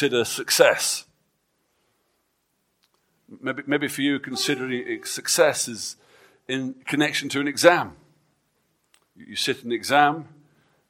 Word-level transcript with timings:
consider 0.00 0.24
success? 0.24 1.04
Maybe, 3.38 3.62
maybe 3.66 3.86
for 3.86 4.00
you, 4.00 4.18
considering 4.18 5.04
success 5.04 5.68
is 5.68 5.96
in 6.48 6.74
connection 6.86 7.28
to 7.28 7.40
an 7.40 7.46
exam. 7.46 7.96
You 9.14 9.36
sit 9.36 9.62
an 9.62 9.72
exam, 9.72 10.28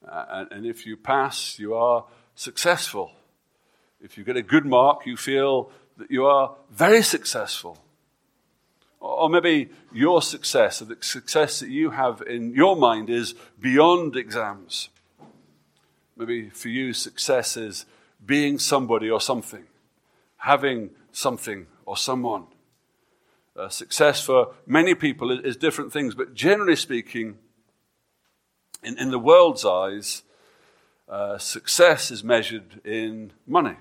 uh, 0.08 0.44
and 0.52 0.64
if 0.64 0.86
you 0.86 0.96
pass, 0.96 1.58
you 1.58 1.74
are 1.74 2.04
successful. 2.36 3.10
If 4.00 4.16
you 4.16 4.22
get 4.22 4.36
a 4.36 4.42
good 4.42 4.64
mark, 4.64 5.06
you 5.06 5.16
feel 5.16 5.72
that 5.96 6.08
you 6.08 6.24
are 6.26 6.54
very 6.70 7.02
successful. 7.02 7.78
Or 9.00 9.28
maybe 9.28 9.70
your 9.92 10.22
success, 10.22 10.80
or 10.80 10.84
the 10.84 10.98
success 11.00 11.58
that 11.58 11.68
you 11.68 11.90
have 11.90 12.22
in 12.22 12.54
your 12.54 12.76
mind, 12.76 13.10
is 13.10 13.34
beyond 13.60 14.14
exams. 14.14 14.88
Maybe 16.16 16.48
for 16.50 16.68
you, 16.68 16.92
success 16.92 17.56
is 17.56 17.86
being 18.24 18.58
somebody 18.58 19.10
or 19.10 19.20
something, 19.20 19.64
having 20.38 20.90
something 21.12 21.66
or 21.86 21.96
someone. 21.96 22.46
Uh, 23.56 23.68
success 23.68 24.22
for 24.22 24.54
many 24.66 24.94
people 24.94 25.30
is, 25.30 25.40
is, 25.40 25.56
different 25.56 25.92
things, 25.92 26.14
but 26.14 26.34
generally 26.34 26.76
speaking, 26.76 27.36
in, 28.82 28.98
in 28.98 29.10
the 29.10 29.18
world's 29.18 29.64
eyes, 29.64 30.22
uh, 31.08 31.36
success 31.36 32.10
is 32.10 32.22
measured 32.22 32.80
in 32.84 33.32
money. 33.46 33.76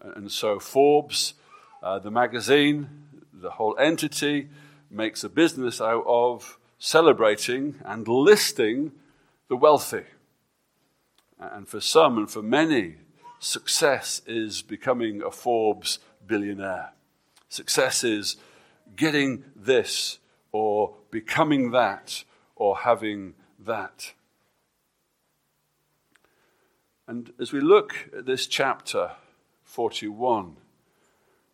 And 0.00 0.30
so 0.30 0.58
Forbes, 0.58 1.34
uh, 1.82 1.98
the 1.98 2.10
magazine, 2.10 2.88
the 3.32 3.50
whole 3.50 3.76
entity, 3.78 4.48
makes 4.90 5.24
a 5.24 5.28
business 5.28 5.80
out 5.80 6.04
of 6.06 6.58
celebrating 6.78 7.74
and 7.84 8.06
listing 8.08 8.92
the 9.48 9.56
wealthy. 9.56 10.04
And 11.40 11.66
for 11.66 11.80
some 11.80 12.18
and 12.18 12.30
for 12.30 12.42
many, 12.42 12.96
success 13.38 14.20
is 14.26 14.60
becoming 14.60 15.22
a 15.22 15.30
Forbes 15.30 15.98
billionaire. 16.26 16.92
Success 17.48 18.04
is 18.04 18.36
getting 18.94 19.44
this 19.56 20.18
or 20.52 20.94
becoming 21.10 21.70
that 21.70 22.24
or 22.56 22.78
having 22.78 23.34
that. 23.58 24.12
And 27.08 27.32
as 27.40 27.52
we 27.52 27.60
look 27.60 28.10
at 28.16 28.26
this 28.26 28.46
chapter 28.46 29.12
41, 29.64 30.56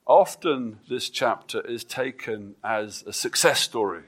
often 0.05 0.81
this 0.89 1.09
chapter 1.09 1.61
is 1.61 1.85
taken 1.85 2.57
as 2.65 3.05
a 3.07 3.13
success 3.13 3.61
story. 3.61 4.03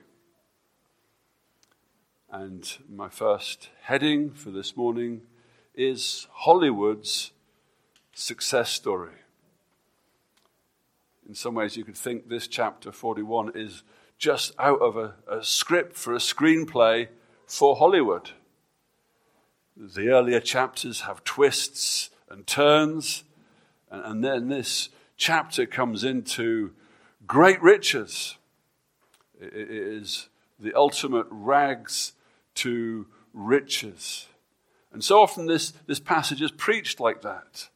And 2.31 2.69
my 2.91 3.09
first 3.09 3.71
heading 3.83 4.33
for 4.33 4.51
this 4.51 4.77
morning 4.77 5.23
is 5.79 6.27
Hollywood's 6.33 7.31
success 8.13 8.71
story. 8.71 9.15
In 11.29 11.37
some 11.37 11.55
ways, 11.55 11.77
you 11.77 11.85
could 11.85 11.97
think 11.97 12.29
this 12.29 12.49
chapter 12.49 12.91
41 12.91 13.53
is 13.55 13.85
just 14.19 14.53
out 14.59 14.81
of 14.81 14.97
a, 14.97 15.15
a 15.31 15.45
script 15.45 15.97
for 15.97 16.15
a 16.15 16.19
screenplay 16.19 17.07
for 17.47 17.77
Hollywood. 17.77 18.31
The 19.77 20.09
earlier 20.09 20.41
chapters 20.41 21.03
have 21.03 21.23
twists 21.23 22.11
and 22.29 22.45
turns, 22.45 23.23
and, 23.89 24.05
and 24.05 24.25
then 24.25 24.49
this 24.49 24.89
chapter 25.17 25.65
comes 25.65 26.03
into 26.03 26.73
great 27.25 27.63
riches. 27.63 28.37
It 29.41 29.71
is 29.71 30.29
the 30.59 30.75
ultimate 30.75 31.27
rags 31.31 32.15
to 32.57 33.07
riches. 33.33 34.27
And 34.93 35.05
so 35.05 35.21
often 35.21 35.47
this, 35.47 35.73
this 35.87 36.01
passage 36.01 36.43
is 36.43 36.51
preached 36.51 37.01
like 37.01 37.23
that. 37.23 37.69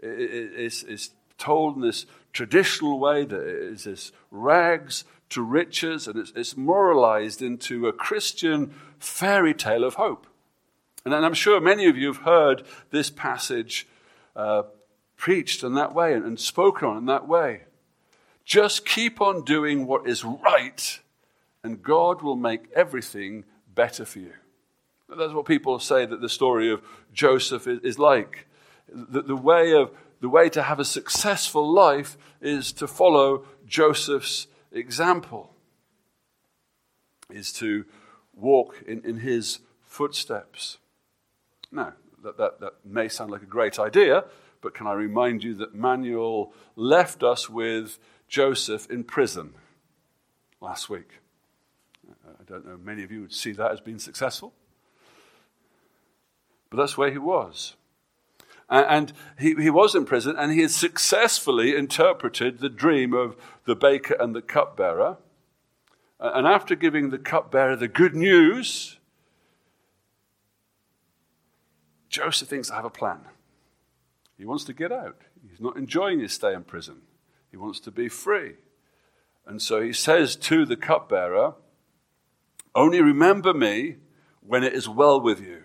It, 0.00 0.08
it, 0.08 0.52
it's, 0.56 0.82
it's 0.84 1.10
told 1.38 1.76
in 1.76 1.82
this 1.82 2.06
traditional 2.32 2.98
way 2.98 3.24
that 3.24 3.40
it 3.40 3.72
is 3.72 3.84
this 3.84 4.12
rags 4.30 5.04
to 5.30 5.42
riches, 5.42 6.06
and 6.06 6.18
it's, 6.18 6.32
it's 6.36 6.56
moralized 6.56 7.42
into 7.42 7.86
a 7.86 7.92
Christian 7.92 8.74
fairy 8.98 9.54
tale 9.54 9.84
of 9.84 9.94
hope. 9.94 10.26
And 11.04 11.14
I'm 11.14 11.34
sure 11.34 11.60
many 11.60 11.86
of 11.86 11.96
you 11.96 12.06
have 12.06 12.22
heard 12.22 12.64
this 12.90 13.10
passage 13.10 13.86
uh, 14.34 14.62
preached 15.16 15.62
in 15.62 15.74
that 15.74 15.94
way 15.94 16.14
and, 16.14 16.24
and 16.24 16.40
spoken 16.40 16.88
on 16.88 16.96
in 16.96 17.06
that 17.06 17.28
way. 17.28 17.62
Just 18.44 18.86
keep 18.86 19.20
on 19.20 19.44
doing 19.44 19.86
what 19.86 20.06
is 20.06 20.24
right, 20.24 21.00
and 21.62 21.82
God 21.82 22.22
will 22.22 22.36
make 22.36 22.70
everything 22.74 23.44
better 23.74 24.04
for 24.04 24.18
you. 24.18 24.32
That's 25.18 25.32
what 25.32 25.46
people 25.46 25.78
say 25.78 26.06
that 26.06 26.20
the 26.20 26.28
story 26.28 26.70
of 26.70 26.82
Joseph 27.12 27.66
is, 27.66 27.80
is 27.80 27.98
like. 27.98 28.46
The, 28.88 29.22
the, 29.22 29.36
way 29.36 29.72
of, 29.72 29.90
the 30.20 30.28
way 30.28 30.48
to 30.50 30.62
have 30.62 30.78
a 30.78 30.84
successful 30.84 31.70
life 31.70 32.16
is 32.40 32.72
to 32.72 32.86
follow 32.86 33.44
Joseph's 33.66 34.46
example, 34.72 35.54
is 37.30 37.52
to 37.54 37.84
walk 38.34 38.82
in, 38.86 39.02
in 39.04 39.18
his 39.20 39.60
footsteps. 39.82 40.78
Now, 41.72 41.94
that, 42.22 42.36
that, 42.38 42.60
that 42.60 42.72
may 42.84 43.08
sound 43.08 43.30
like 43.30 43.42
a 43.42 43.46
great 43.46 43.78
idea, 43.78 44.24
but 44.60 44.74
can 44.74 44.86
I 44.86 44.92
remind 44.94 45.44
you 45.44 45.54
that 45.54 45.74
Manuel 45.74 46.52
left 46.76 47.22
us 47.22 47.48
with 47.48 47.98
Joseph 48.28 48.90
in 48.90 49.04
prison 49.04 49.54
last 50.60 50.88
week? 50.88 51.20
I 52.26 52.44
don't 52.46 52.66
know, 52.66 52.76
many 52.76 53.02
of 53.02 53.10
you 53.10 53.22
would 53.22 53.32
see 53.32 53.52
that 53.52 53.72
as 53.72 53.80
being 53.80 53.98
successful. 53.98 54.52
But 56.74 56.82
that's 56.82 56.98
where 56.98 57.12
he 57.12 57.18
was. 57.18 57.76
And 58.68 59.12
he, 59.38 59.54
he 59.54 59.70
was 59.70 59.94
in 59.94 60.06
prison, 60.06 60.34
and 60.36 60.50
he 60.50 60.62
had 60.62 60.72
successfully 60.72 61.76
interpreted 61.76 62.58
the 62.58 62.68
dream 62.68 63.14
of 63.14 63.36
the 63.64 63.76
baker 63.76 64.16
and 64.18 64.34
the 64.34 64.42
cupbearer. 64.42 65.18
And 66.18 66.48
after 66.48 66.74
giving 66.74 67.10
the 67.10 67.18
cupbearer 67.18 67.76
the 67.76 67.86
good 67.86 68.16
news, 68.16 68.98
Joseph 72.08 72.48
thinks, 72.48 72.72
I 72.72 72.76
have 72.76 72.84
a 72.84 72.90
plan. 72.90 73.20
He 74.36 74.44
wants 74.44 74.64
to 74.64 74.72
get 74.72 74.90
out. 74.90 75.18
He's 75.48 75.60
not 75.60 75.76
enjoying 75.76 76.18
his 76.18 76.32
stay 76.32 76.54
in 76.54 76.64
prison. 76.64 77.02
He 77.52 77.56
wants 77.56 77.78
to 77.80 77.92
be 77.92 78.08
free. 78.08 78.54
And 79.46 79.62
so 79.62 79.80
he 79.80 79.92
says 79.92 80.34
to 80.34 80.66
the 80.66 80.76
cupbearer, 80.76 81.54
Only 82.74 83.00
remember 83.00 83.54
me 83.54 83.98
when 84.40 84.64
it 84.64 84.72
is 84.72 84.88
well 84.88 85.20
with 85.20 85.40
you. 85.40 85.63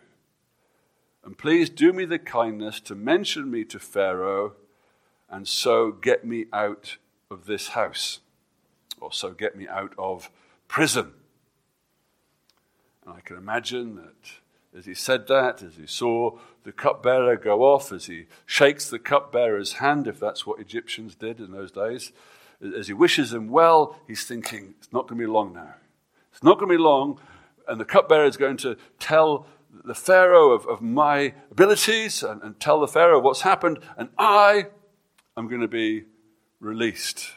And 1.30 1.38
please 1.38 1.70
do 1.70 1.94
me 1.94 2.06
the 2.06 2.18
kindness 2.18 2.80
to 2.80 2.96
mention 2.96 3.52
me 3.52 3.64
to 3.66 3.78
Pharaoh, 3.78 4.54
and 5.30 5.48
so 5.48 5.92
get 5.92 6.26
me 6.26 6.48
out 6.52 6.98
of 7.30 7.46
this 7.46 7.68
house, 7.68 8.22
or 9.00 9.14
so 9.14 9.30
get 9.30 9.56
me 9.56 9.68
out 9.68 9.94
of 9.96 10.32
prison. 10.68 11.12
And 13.06 13.14
I 13.14 13.20
can 13.20 13.38
imagine 13.38 13.96
that 13.98 14.32
as 14.76 14.88
he 14.88 14.96
said 14.96 15.28
that, 15.28 15.62
as 15.62 15.76
he 15.76 15.86
saw 15.86 16.40
the 16.64 16.72
cupbearer 16.72 17.36
go 17.36 17.62
off, 17.62 17.92
as 17.92 18.08
he 18.08 18.26
shakes 18.48 18.90
the 18.90 18.98
cupbearer's 18.98 19.74
hand, 19.74 20.08
if 20.08 20.20
that's 20.20 20.48
what 20.48 20.60
Egyptians 20.60 21.14
did 21.14 21.40
in 21.40 21.52
those 21.52 21.72
days, 21.72 22.12
as 22.76 22.88
he 22.88 22.94
wishes 22.94 23.32
him 23.32 23.50
well, 23.50 24.00
he's 24.08 24.26
thinking, 24.26 24.74
it's 24.80 24.92
not 24.92 25.08
going 25.08 25.20
to 25.20 25.28
be 25.28 25.32
long 25.32 25.54
now. 25.54 25.76
It's 26.34 26.42
not 26.42 26.58
going 26.58 26.72
to 26.72 26.76
be 26.76 26.84
long, 26.84 27.20
and 27.68 27.80
the 27.80 27.86
cupbearer 27.86 28.26
is 28.26 28.36
going 28.36 28.58
to 28.58 28.78
tell 28.98 29.46
the 29.72 29.96
Pharaoh 29.96 30.52
of, 30.52 30.66
of 30.68 30.82
my 30.82 31.34
abilities 31.52 32.24
and, 32.24 32.42
and 32.42 32.60
tell 32.60 32.80
the 32.80 32.88
Pharaoh 32.88 33.20
what's 33.20 33.42
happened, 33.42 33.80
and 33.98 34.10
I 34.18 34.68
am 35.38 35.48
going 35.48 35.62
to 35.62 35.68
be 35.68 36.06
released. 36.60 37.32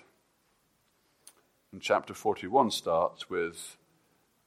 And 1.72 1.81
chapter 1.81 2.15
41 2.15 2.70
starts 2.70 3.31
with 3.31 3.76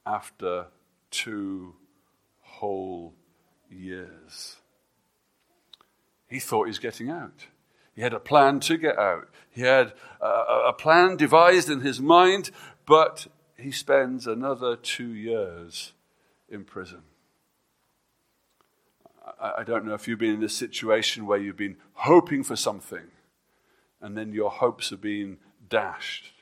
after 0.04 0.66
two 1.10 1.74
whole 2.40 3.14
years. 3.70 4.56
He 6.28 6.38
thought 6.38 6.64
he 6.64 6.70
was 6.70 6.78
getting 6.78 7.10
out. 7.10 7.46
He 7.94 8.02
had 8.02 8.12
a 8.12 8.20
plan 8.20 8.60
to 8.60 8.76
get 8.76 8.98
out. 8.98 9.28
He 9.50 9.62
had 9.62 9.94
a, 10.20 10.68
a 10.68 10.72
plan 10.72 11.16
devised 11.16 11.70
in 11.70 11.80
his 11.80 12.00
mind, 12.00 12.50
but 12.84 13.26
he 13.56 13.70
spends 13.70 14.26
another 14.26 14.76
two 14.76 15.08
years 15.08 15.92
in 16.48 16.64
prison. 16.64 17.02
I 19.58 19.64
don't 19.64 19.84
know 19.84 19.94
if 19.94 20.08
you've 20.08 20.18
been 20.18 20.34
in 20.34 20.42
a 20.42 20.48
situation 20.48 21.26
where 21.26 21.38
you've 21.38 21.56
been 21.56 21.76
hoping 21.94 22.42
for 22.42 22.56
something 22.56 23.10
and 24.00 24.16
then 24.16 24.32
your 24.32 24.50
hopes 24.50 24.90
have 24.90 25.00
been 25.00 25.38
dashed, 25.68 26.32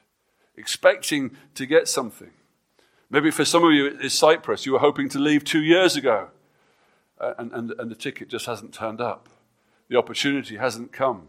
expecting 0.57 1.37
to 1.55 1.67
get 1.67 1.89
something. 1.89 2.31
Maybe 3.11 3.31
for 3.31 3.45
some 3.45 3.65
of 3.65 3.73
you, 3.73 3.87
it's 3.87 4.15
Cyprus. 4.15 4.67
You 4.67 4.73
were 4.73 4.79
hoping 4.79 5.09
to 5.11 5.19
leave 5.19 5.45
two 5.45 5.63
years 5.63 5.97
ago 5.97 6.29
uh, 7.21 7.35
and, 7.39 7.53
and, 7.53 7.71
and 7.79 7.91
the 7.91 7.95
ticket 7.95 8.29
just 8.29 8.47
hasn't 8.47 8.75
turned 8.75 9.01
up. 9.01 9.29
The 9.89 9.97
opportunity 9.97 10.57
hasn't 10.57 10.93
come. 10.93 11.29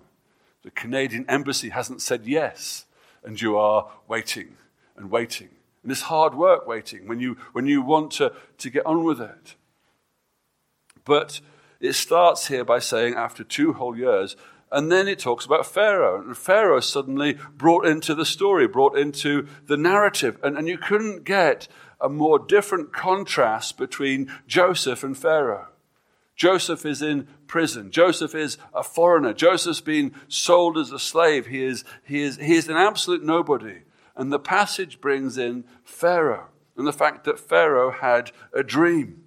The 0.64 0.72
Canadian 0.72 1.26
embassy 1.30 1.70
hasn't 1.70 2.02
said 2.02 2.26
yes, 2.26 2.86
and 3.24 3.40
you 3.40 3.58
are 3.58 3.90
waiting 4.08 4.58
and 4.98 5.12
waiting. 5.12 5.50
And 5.84 5.92
it's 5.92 6.02
hard 6.02 6.34
work 6.34 6.66
waiting 6.66 7.08
when 7.08 7.20
you, 7.20 7.38
when 7.54 7.68
you 7.68 7.82
want 7.82 8.12
to, 8.14 8.34
to 8.58 8.70
get 8.70 8.86
on 8.86 9.04
with 9.04 9.22
it. 9.22 9.56
But 11.04 11.42
it 11.86 11.94
starts 11.94 12.48
here 12.48 12.64
by 12.64 12.80
saying, 12.80 13.16
after 13.16 13.44
two 13.44 13.74
whole 13.74 13.98
years, 13.98 14.36
And 14.72 14.92
then 14.92 15.08
it 15.08 15.20
talks 15.20 15.46
about 15.46 15.66
Pharaoh. 15.66 16.22
And 16.22 16.36
Pharaoh 16.36 16.80
suddenly 16.80 17.38
brought 17.56 17.86
into 17.86 18.16
the 18.16 18.26
story, 18.26 18.68
brought 18.68 18.98
into 18.98 19.48
the 19.68 19.78
narrative. 19.78 20.38
And, 20.44 20.58
and 20.58 20.68
you 20.68 20.78
couldn't 20.78 21.24
get 21.24 21.68
a 22.02 22.10
more 22.10 22.40
different 22.40 22.92
contrast 22.92 23.78
between 23.78 24.32
Joseph 24.48 25.04
and 25.04 25.18
Pharaoh. 25.18 25.68
Joseph 26.36 26.86
is 26.86 27.02
in 27.02 27.28
prison. 27.48 27.92
Joseph 27.92 28.36
is 28.36 28.58
a 28.74 28.84
foreigner. 28.84 29.34
Joseph's 29.34 29.80
been 29.80 30.14
sold 30.28 30.78
as 30.78 30.92
a 30.92 31.00
slave. 31.00 31.48
He 31.48 31.64
is, 31.64 31.86
he 32.04 32.22
is, 32.22 32.36
he 32.38 32.56
is 32.56 32.68
an 32.68 32.76
absolute 32.76 33.24
nobody. 33.24 33.84
And 34.18 34.32
the 34.32 34.40
passage 34.40 35.00
brings 35.00 35.38
in 35.38 35.64
Pharaoh 35.86 36.48
and 36.76 36.86
the 36.86 36.92
fact 36.92 37.24
that 37.24 37.40
Pharaoh 37.40 37.92
had 37.92 38.32
a 38.54 38.64
dream. 38.64 39.22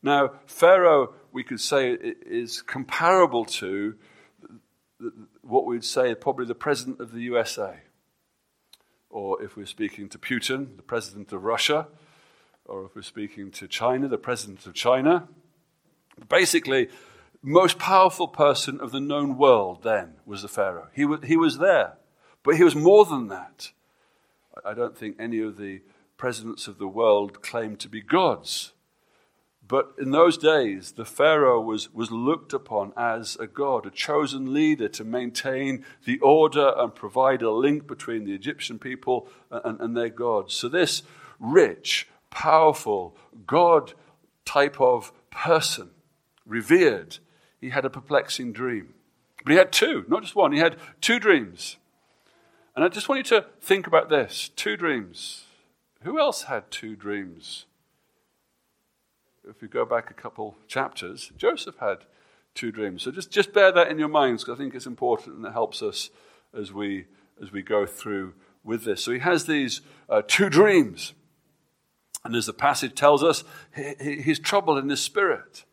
Now, 0.00 0.34
Pharaoh, 0.46 1.14
we 1.38 1.44
could 1.44 1.60
say, 1.60 1.92
is 1.92 2.62
comparable 2.62 3.44
to 3.44 3.94
what 5.42 5.66
we'd 5.66 5.84
say 5.84 6.12
probably 6.16 6.44
the 6.44 6.52
president 6.52 6.98
of 6.98 7.12
the 7.12 7.20
USA. 7.20 7.76
Or 9.08 9.40
if 9.40 9.56
we're 9.56 9.64
speaking 9.64 10.08
to 10.08 10.18
Putin, 10.18 10.74
the 10.74 10.82
president 10.82 11.32
of 11.32 11.44
Russia. 11.44 11.86
Or 12.64 12.86
if 12.86 12.96
we're 12.96 13.02
speaking 13.02 13.52
to 13.52 13.68
China, 13.68 14.08
the 14.08 14.18
president 14.18 14.66
of 14.66 14.74
China. 14.74 15.28
Basically, 16.28 16.88
most 17.40 17.78
powerful 17.78 18.26
person 18.26 18.80
of 18.80 18.90
the 18.90 18.98
known 18.98 19.38
world 19.38 19.84
then 19.84 20.14
was 20.26 20.42
the 20.42 20.48
Pharaoh. 20.48 20.88
He 20.92 21.04
was, 21.04 21.20
he 21.24 21.36
was 21.36 21.58
there, 21.58 21.98
but 22.42 22.56
he 22.56 22.64
was 22.64 22.74
more 22.74 23.04
than 23.04 23.28
that. 23.28 23.70
I 24.64 24.74
don't 24.74 24.98
think 24.98 25.14
any 25.20 25.38
of 25.38 25.56
the 25.56 25.82
presidents 26.16 26.66
of 26.66 26.78
the 26.78 26.88
world 26.88 27.42
claimed 27.42 27.78
to 27.78 27.88
be 27.88 28.00
gods. 28.00 28.72
But 29.68 29.92
in 29.98 30.12
those 30.12 30.38
days, 30.38 30.92
the 30.92 31.04
Pharaoh 31.04 31.60
was, 31.60 31.92
was 31.92 32.10
looked 32.10 32.54
upon 32.54 32.94
as 32.96 33.36
a 33.36 33.46
god, 33.46 33.84
a 33.84 33.90
chosen 33.90 34.54
leader 34.54 34.88
to 34.88 35.04
maintain 35.04 35.84
the 36.06 36.18
order 36.20 36.72
and 36.74 36.94
provide 36.94 37.42
a 37.42 37.50
link 37.50 37.86
between 37.86 38.24
the 38.24 38.34
Egyptian 38.34 38.78
people 38.78 39.28
and, 39.50 39.78
and 39.78 39.94
their 39.94 40.08
gods. 40.08 40.54
So, 40.54 40.70
this 40.70 41.02
rich, 41.38 42.08
powerful, 42.30 43.14
God 43.46 43.92
type 44.46 44.80
of 44.80 45.12
person 45.30 45.90
revered, 46.46 47.18
he 47.60 47.68
had 47.68 47.84
a 47.84 47.90
perplexing 47.90 48.54
dream. 48.54 48.94
But 49.44 49.52
he 49.52 49.58
had 49.58 49.70
two, 49.70 50.06
not 50.08 50.22
just 50.22 50.34
one, 50.34 50.52
he 50.52 50.60
had 50.60 50.76
two 51.02 51.18
dreams. 51.18 51.76
And 52.74 52.84
I 52.84 52.88
just 52.88 53.08
want 53.08 53.18
you 53.18 53.36
to 53.36 53.46
think 53.60 53.86
about 53.86 54.08
this 54.08 54.50
two 54.56 54.78
dreams. 54.78 55.44
Who 56.04 56.18
else 56.18 56.44
had 56.44 56.70
two 56.70 56.96
dreams? 56.96 57.66
If 59.48 59.62
we 59.62 59.68
go 59.68 59.86
back 59.86 60.10
a 60.10 60.14
couple 60.14 60.58
chapters, 60.66 61.32
Joseph 61.38 61.76
had 61.78 61.98
two 62.54 62.70
dreams. 62.70 63.02
So 63.02 63.10
just, 63.10 63.30
just 63.30 63.54
bear 63.54 63.72
that 63.72 63.90
in 63.90 63.98
your 63.98 64.08
minds 64.08 64.44
because 64.44 64.58
I 64.58 64.62
think 64.62 64.74
it's 64.74 64.86
important 64.86 65.36
and 65.36 65.46
it 65.46 65.52
helps 65.52 65.80
us 65.80 66.10
as 66.52 66.70
we, 66.70 67.06
as 67.42 67.50
we 67.50 67.62
go 67.62 67.86
through 67.86 68.34
with 68.62 68.84
this. 68.84 69.02
So 69.02 69.12
he 69.12 69.20
has 69.20 69.46
these 69.46 69.80
uh, 70.10 70.20
two 70.26 70.50
dreams. 70.50 71.14
And 72.24 72.36
as 72.36 72.44
the 72.44 72.52
passage 72.52 72.94
tells 72.94 73.24
us, 73.24 73.42
he, 73.74 74.20
he's 74.20 74.38
troubled 74.38 74.78
in 74.78 74.90
his 74.90 75.00
spirit. 75.00 75.64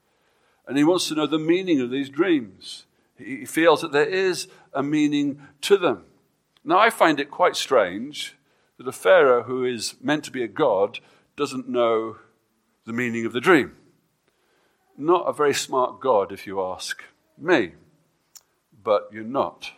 And 0.67 0.77
he 0.77 0.85
wants 0.85 1.09
to 1.09 1.15
know 1.15 1.27
the 1.27 1.37
meaning 1.37 1.81
of 1.81 1.91
these 1.91 2.09
dreams. 2.09 2.85
He 3.17 3.45
feels 3.45 3.81
that 3.81 3.91
there 3.91 4.05
is 4.05 4.47
a 4.73 4.83
meaning 4.83 5.41
to 5.61 5.75
them. 5.75 6.05
Now, 6.63 6.79
I 6.79 6.89
find 6.89 7.19
it 7.19 7.29
quite 7.29 7.57
strange 7.57 8.37
that 8.77 8.87
a 8.87 8.93
Pharaoh 8.93 9.43
who 9.43 9.65
is 9.65 9.95
meant 10.01 10.23
to 10.23 10.31
be 10.31 10.43
a 10.43 10.47
god 10.47 10.99
doesn't 11.35 11.67
know 11.67 12.17
the 12.85 12.93
meaning 12.93 13.25
of 13.25 13.33
the 13.33 13.41
dream. 13.41 13.75
Not 14.97 15.27
a 15.27 15.33
very 15.33 15.53
smart 15.53 15.99
God, 15.99 16.31
if 16.31 16.47
you 16.47 16.61
ask 16.61 17.03
me. 17.37 17.73
But 18.83 19.09
you're 19.11 19.23
not. 19.23 19.71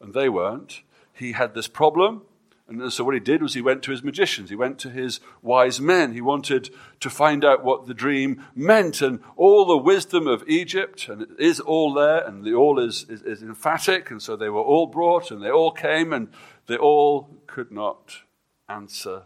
And 0.00 0.14
they 0.14 0.28
weren't. 0.28 0.82
He 1.12 1.32
had 1.32 1.54
this 1.54 1.68
problem. 1.68 2.22
And 2.68 2.92
so 2.92 3.04
what 3.04 3.14
he 3.14 3.20
did 3.20 3.42
was 3.42 3.54
he 3.54 3.60
went 3.60 3.82
to 3.84 3.92
his 3.92 4.02
magicians, 4.02 4.50
he 4.50 4.56
went 4.56 4.80
to 4.80 4.90
his 4.90 5.20
wise 5.40 5.80
men. 5.80 6.14
He 6.14 6.20
wanted 6.20 6.70
to 6.98 7.08
find 7.08 7.44
out 7.44 7.64
what 7.64 7.86
the 7.86 7.94
dream 7.94 8.44
meant. 8.56 9.00
And 9.00 9.20
all 9.36 9.64
the 9.64 9.76
wisdom 9.76 10.26
of 10.26 10.42
Egypt, 10.48 11.08
and 11.08 11.22
it 11.22 11.28
is 11.38 11.60
all 11.60 11.94
there, 11.94 12.26
and 12.26 12.44
the 12.44 12.54
all 12.54 12.80
is, 12.80 13.06
is, 13.08 13.22
is 13.22 13.42
emphatic. 13.42 14.10
And 14.10 14.20
so 14.20 14.34
they 14.34 14.48
were 14.48 14.60
all 14.60 14.86
brought, 14.86 15.30
and 15.30 15.42
they 15.42 15.50
all 15.50 15.70
came, 15.70 16.12
and 16.12 16.28
they 16.66 16.76
all 16.76 17.28
could 17.46 17.70
not 17.70 18.22
answer 18.68 19.22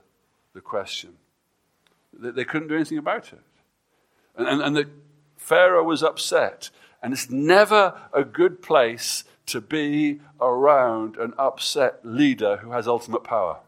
the 0.52 0.60
question. 0.60 1.16
They, 2.12 2.30
they 2.30 2.44
couldn't 2.44 2.68
do 2.68 2.76
anything 2.76 2.98
about 2.98 3.32
it. 3.32 3.40
And, 4.36 4.48
and, 4.48 4.62
and 4.62 4.76
the 4.76 4.88
Pharaoh 5.36 5.84
was 5.84 6.02
upset. 6.02 6.70
And 7.02 7.12
it's 7.12 7.30
never 7.30 7.98
a 8.12 8.24
good 8.24 8.62
place 8.62 9.24
to 9.46 9.60
be 9.60 10.20
around 10.40 11.16
an 11.16 11.32
upset 11.38 12.00
leader 12.04 12.58
who 12.58 12.72
has 12.72 12.86
ultimate 12.86 13.24
power. 13.24 13.58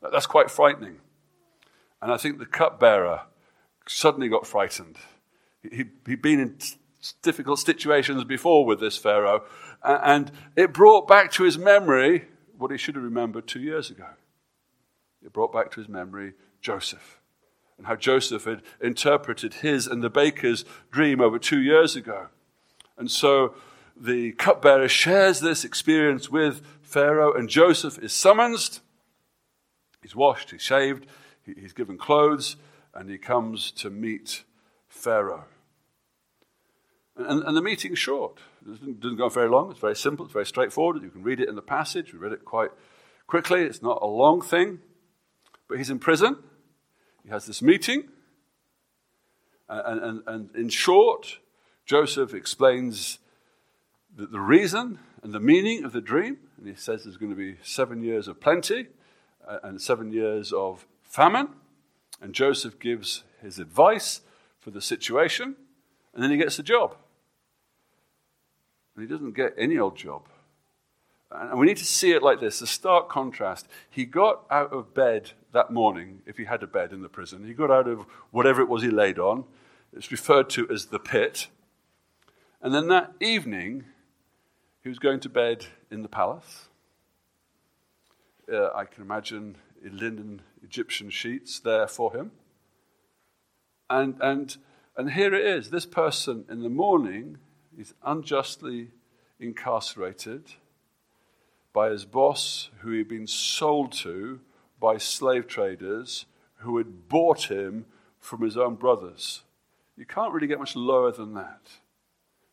That's 0.00 0.26
quite 0.26 0.50
frightening. 0.50 0.98
And 2.00 2.12
I 2.12 2.16
think 2.16 2.38
the 2.38 2.46
cupbearer 2.46 3.22
suddenly 3.86 4.28
got 4.28 4.46
frightened. 4.46 4.96
He, 5.62 5.84
had 6.06 6.22
been 6.22 6.40
in 6.40 6.58
difficult 7.22 7.58
situations 7.58 8.24
before 8.24 8.64
with 8.64 8.80
this 8.80 8.96
Pharaoh, 8.96 9.44
and 9.82 10.30
it 10.56 10.72
brought 10.72 11.06
back 11.06 11.30
to 11.32 11.44
his 11.44 11.58
memory 11.58 12.26
what 12.56 12.70
he 12.70 12.78
should 12.78 12.94
have 12.94 13.04
remembered 13.04 13.46
two 13.46 13.60
years 13.60 13.90
ago. 13.90 14.06
It 15.24 15.32
brought 15.32 15.52
back 15.52 15.70
to 15.72 15.80
his 15.80 15.88
memory 15.88 16.34
Joseph 16.60 17.17
and 17.78 17.86
how 17.86 17.96
Joseph 17.96 18.44
had 18.44 18.62
interpreted 18.80 19.54
his 19.54 19.86
and 19.86 20.02
the 20.02 20.10
baker's 20.10 20.64
dream 20.90 21.20
over 21.20 21.38
two 21.38 21.60
years 21.60 21.96
ago. 21.96 22.26
And 22.98 23.10
so 23.10 23.54
the 23.96 24.32
cupbearer 24.32 24.88
shares 24.88 25.40
this 25.40 25.64
experience 25.64 26.28
with 26.28 26.60
Pharaoh, 26.82 27.32
and 27.32 27.48
Joseph 27.48 27.98
is 27.98 28.12
summoned. 28.12 28.80
He's 30.02 30.16
washed, 30.16 30.50
he's 30.50 30.62
shaved, 30.62 31.06
he's 31.44 31.72
given 31.72 31.96
clothes, 31.96 32.56
and 32.94 33.08
he 33.08 33.18
comes 33.18 33.70
to 33.72 33.90
meet 33.90 34.44
Pharaoh. 34.88 35.44
And, 37.16 37.42
and 37.42 37.56
the 37.56 37.62
meeting's 37.62 37.98
short. 37.98 38.38
It 38.66 39.00
doesn't 39.00 39.16
go 39.16 39.24
on 39.24 39.30
very 39.30 39.48
long. 39.48 39.70
It's 39.70 39.80
very 39.80 39.96
simple. 39.96 40.24
It's 40.24 40.32
very 40.32 40.46
straightforward. 40.46 41.02
You 41.02 41.10
can 41.10 41.22
read 41.22 41.40
it 41.40 41.48
in 41.48 41.56
the 41.56 41.62
passage. 41.62 42.12
We 42.12 42.18
read 42.18 42.32
it 42.32 42.44
quite 42.44 42.70
quickly. 43.26 43.62
It's 43.62 43.82
not 43.82 43.98
a 44.02 44.06
long 44.06 44.40
thing. 44.40 44.80
But 45.68 45.78
he's 45.78 45.90
in 45.90 45.98
prison. 45.98 46.36
He 47.28 47.32
has 47.32 47.44
this 47.44 47.60
meeting. 47.60 48.04
And, 49.68 50.00
and, 50.00 50.22
and 50.26 50.56
in 50.56 50.70
short, 50.70 51.40
Joseph 51.84 52.32
explains 52.32 53.18
the, 54.16 54.24
the 54.24 54.40
reason 54.40 54.98
and 55.22 55.34
the 55.34 55.40
meaning 55.40 55.84
of 55.84 55.92
the 55.92 56.00
dream. 56.00 56.38
And 56.56 56.66
he 56.66 56.74
says 56.74 57.04
there's 57.04 57.18
going 57.18 57.30
to 57.30 57.36
be 57.36 57.58
seven 57.62 58.02
years 58.02 58.28
of 58.28 58.40
plenty 58.40 58.86
uh, 59.46 59.58
and 59.62 59.78
seven 59.78 60.10
years 60.10 60.54
of 60.54 60.86
famine. 61.02 61.50
And 62.22 62.32
Joseph 62.32 62.78
gives 62.78 63.24
his 63.42 63.58
advice 63.58 64.22
for 64.58 64.70
the 64.70 64.80
situation, 64.80 65.54
and 66.14 66.22
then 66.22 66.30
he 66.30 66.38
gets 66.38 66.56
the 66.56 66.62
job. 66.62 66.96
And 68.96 69.06
he 69.06 69.12
doesn't 69.12 69.36
get 69.36 69.52
any 69.58 69.76
old 69.76 69.96
job. 69.96 70.22
And 71.30 71.58
we 71.58 71.66
need 71.66 71.76
to 71.76 71.84
see 71.84 72.12
it 72.12 72.22
like 72.22 72.40
this 72.40 72.62
a 72.62 72.66
stark 72.66 73.10
contrast. 73.10 73.68
He 73.90 74.06
got 74.06 74.46
out 74.50 74.72
of 74.72 74.94
bed 74.94 75.32
that 75.52 75.70
morning, 75.70 76.20
if 76.26 76.36
he 76.36 76.44
had 76.44 76.62
a 76.62 76.66
bed 76.66 76.92
in 76.92 77.02
the 77.02 77.08
prison. 77.08 77.44
He 77.44 77.54
got 77.54 77.70
out 77.70 77.88
of 77.88 78.06
whatever 78.30 78.60
it 78.60 78.68
was 78.68 78.82
he 78.82 78.90
laid 78.90 79.18
on. 79.18 79.44
It's 79.92 80.10
referred 80.10 80.50
to 80.50 80.68
as 80.70 80.86
the 80.86 80.98
pit. 80.98 81.48
And 82.60 82.74
then 82.74 82.88
that 82.88 83.12
evening, 83.20 83.84
he 84.82 84.88
was 84.88 84.98
going 84.98 85.20
to 85.20 85.28
bed 85.28 85.66
in 85.90 86.02
the 86.02 86.08
palace. 86.08 86.68
Uh, 88.52 88.70
I 88.74 88.84
can 88.84 89.02
imagine 89.02 89.56
linen 89.82 90.42
Egyptian 90.62 91.10
sheets 91.10 91.60
there 91.60 91.86
for 91.86 92.14
him. 92.14 92.32
And, 93.88 94.18
and, 94.20 94.56
and 94.96 95.12
here 95.12 95.34
it 95.34 95.46
is 95.46 95.70
this 95.70 95.86
person 95.86 96.44
in 96.50 96.62
the 96.62 96.68
morning 96.68 97.38
is 97.78 97.94
unjustly 98.04 98.88
incarcerated 99.40 100.44
by 101.72 101.90
his 101.90 102.04
boss, 102.04 102.70
who 102.80 102.90
he'd 102.90 103.08
been 103.08 103.26
sold 103.26 103.92
to 103.92 104.40
by 104.80 104.98
slave 104.98 105.46
traders 105.46 106.26
who 106.58 106.78
had 106.78 107.08
bought 107.08 107.50
him 107.50 107.86
from 108.18 108.42
his 108.42 108.56
own 108.56 108.74
brothers. 108.74 109.42
You 109.96 110.06
can't 110.06 110.32
really 110.32 110.46
get 110.46 110.58
much 110.58 110.76
lower 110.76 111.10
than 111.10 111.34
that. 111.34 111.60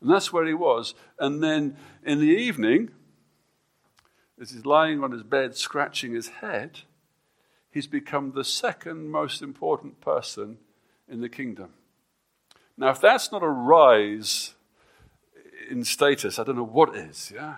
And 0.02 0.10
that's 0.10 0.34
where 0.34 0.46
he 0.46 0.54
was. 0.54 0.94
And 1.20 1.44
then 1.44 1.78
in 2.04 2.20
the 2.20 2.28
evening, 2.28 2.92
as 4.40 4.52
he's 4.52 4.66
lying 4.66 5.04
on 5.04 5.12
his 5.12 5.24
bed 5.24 5.56
scratching 5.56 6.14
his 6.14 6.28
head, 6.28 6.82
he's 7.72 7.88
become 7.88 8.32
the 8.32 8.44
second 8.44 9.10
most 9.10 9.42
important 9.42 10.02
person 10.02 10.58
in 11.08 11.22
the 11.22 11.30
kingdom. 11.30 11.70
Now, 12.78 12.90
if 12.90 13.00
that's 13.00 13.32
not 13.32 13.44
a 13.44 13.48
rise 13.48 14.54
in 15.70 15.84
status, 15.86 16.38
I 16.38 16.44
don't 16.44 16.58
know 16.58 16.64
what 16.64 16.96
is, 16.96 17.32
yeah? 17.34 17.56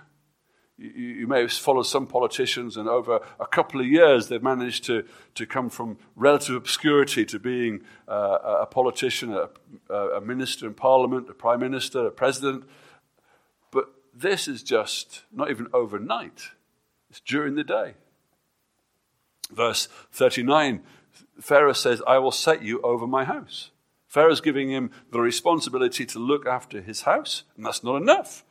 You, 0.77 0.89
you, 0.89 1.27
may 1.27 1.41
have 1.41 1.51
followed 1.51 1.83
some 1.83 2.05
politicians, 2.05 2.77
and 2.77 2.87
over 2.87 3.19
a 3.39 3.47
couple 3.47 3.81
of 3.81 3.87
years, 3.87 4.27
they've 4.27 4.43
managed 4.43 4.83
to, 4.85 5.05
to 5.35 5.45
come 5.45 5.69
from 5.69 5.97
relative 6.15 6.55
obscurity 6.55 7.25
to 7.25 7.39
being 7.39 7.81
uh, 8.07 8.57
a 8.61 8.65
politician, 8.67 9.33
a, 9.33 9.95
a, 9.95 10.21
minister 10.21 10.67
in 10.67 10.75
parliament, 10.75 11.27
a 11.29 11.33
prime 11.33 11.61
minister, 11.61 12.05
a 12.05 12.11
president. 12.11 12.63
But 13.71 13.85
this 14.13 14.47
is 14.47 14.61
just 14.61 15.23
not 15.31 15.49
even 15.49 15.67
overnight, 15.73 16.49
it's 17.09 17.21
during 17.21 17.55
the 17.55 17.63
day. 17.63 17.95
Verse 19.51 19.87
39 20.11 20.83
Pharaoh 21.39 21.73
says, 21.73 22.01
I 22.07 22.17
will 22.17 22.31
set 22.31 22.63
you 22.63 22.81
over 22.81 23.05
my 23.05 23.23
house. 23.23 23.69
Pharaoh's 24.07 24.41
giving 24.41 24.71
him 24.71 24.89
the 25.11 25.19
responsibility 25.19 26.05
to 26.05 26.19
look 26.19 26.47
after 26.47 26.81
his 26.81 27.01
house, 27.01 27.43
and 27.55 27.65
that's 27.65 27.83
not 27.83 28.01
enough. 28.01 28.43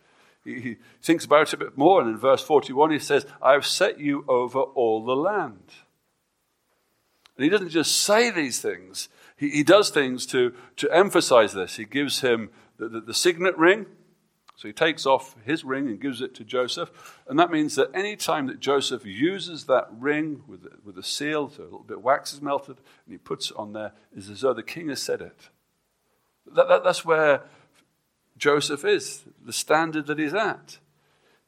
He, 0.47 0.77
thinks 1.03 1.25
about 1.25 1.49
it 1.49 1.55
a 1.55 1.57
bit 1.57 1.77
more, 1.77 2.01
and 2.01 2.09
in 2.09 2.17
verse 2.17 2.43
41 2.43 2.93
he 2.93 2.99
says, 2.99 3.27
I 3.43 3.53
have 3.53 3.67
set 3.67 3.99
you 3.99 4.25
over 4.29 4.61
all 4.61 5.05
the 5.05 5.17
land. 5.17 5.73
And 7.37 7.45
he 7.45 7.51
doesn't 7.51 7.71
just 7.71 7.97
say 7.97 8.31
these 8.31 8.61
things, 8.61 9.09
he, 9.37 9.51
he 9.51 9.63
does 9.63 9.91
things 9.91 10.25
to, 10.27 10.55
to 10.77 10.91
emphasize 10.91 11.53
this. 11.53 11.77
He 11.77 11.85
gives 11.85 12.21
him 12.21 12.51
the, 12.79 12.89
the, 12.89 13.01
the 13.01 13.15
signet 13.15 13.57
ring. 13.59 13.87
So 14.57 14.69
he 14.69 14.73
takes 14.73 15.05
off 15.05 15.37
his 15.45 15.65
ring 15.65 15.87
and 15.87 16.01
gives 16.01 16.23
it 16.23 16.35
to 16.37 16.45
Joseph. 16.45 17.21
And 17.29 17.39
that 17.39 17.51
means 17.51 17.75
that 17.75 17.91
any 17.93 18.17
time 18.17 18.47
that 18.47 18.59
Joseph 18.59 19.05
uses 19.05 19.65
that 19.65 19.87
ring 19.91 20.45
with, 20.47 20.67
with 20.83 20.97
a 20.97 21.03
seal, 21.03 21.51
so 21.51 21.63
a 21.63 21.65
little 21.65 21.81
bit 21.81 21.99
of 21.99 22.03
wax 22.03 22.33
is 22.33 22.41
melted, 22.41 22.79
and 23.05 23.13
he 23.13 23.19
puts 23.19 23.51
it 23.51 23.57
on 23.59 23.75
there, 23.75 23.93
is 24.17 24.31
as 24.31 24.41
though 24.41 24.55
the 24.55 24.63
king 24.63 24.89
has 24.89 25.03
said 25.03 25.21
it. 25.21 25.51
That, 26.55 26.69
that, 26.69 26.85
that's 26.85 27.05
where 27.05 27.43
Joseph 28.37 28.85
is, 28.85 29.23
the 29.45 29.53
standard 29.53 30.07
that 30.07 30.19
he's 30.19 30.35
at. 30.35 30.79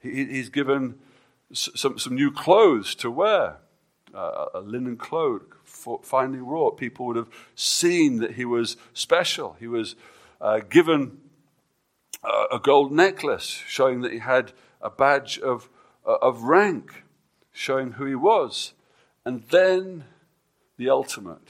He, 0.01 0.25
he's 0.25 0.49
given 0.49 0.99
some, 1.53 1.99
some 1.99 2.15
new 2.15 2.31
clothes 2.31 2.95
to 2.97 3.11
wear, 3.11 3.57
uh, 4.15 4.47
a 4.55 4.61
linen 4.61 4.97
cloak, 4.97 5.59
finely 6.03 6.39
wrought. 6.39 6.77
People 6.77 7.07
would 7.07 7.17
have 7.17 7.29
seen 7.55 8.19
that 8.19 8.33
he 8.33 8.45
was 8.45 8.77
special. 8.95 9.57
He 9.59 9.67
was 9.67 9.97
uh, 10.41 10.61
given 10.69 11.19
a, 12.25 12.57
a, 12.57 12.59
gold 12.59 12.93
necklace 12.93 13.63
showing 13.67 14.01
that 14.03 14.13
he 14.13 14.19
had 14.19 14.53
a 14.81 14.91
badge 14.91 15.39
of, 15.39 15.69
uh, 16.07 16.17
of 16.23 16.43
rank, 16.43 17.05
showing 17.53 17.93
who 17.93 18.07
he 18.07 18.15
was. 18.15 18.73
And 19.25 19.45
then 19.51 20.05
the 20.77 20.89
ultimate. 20.89 21.49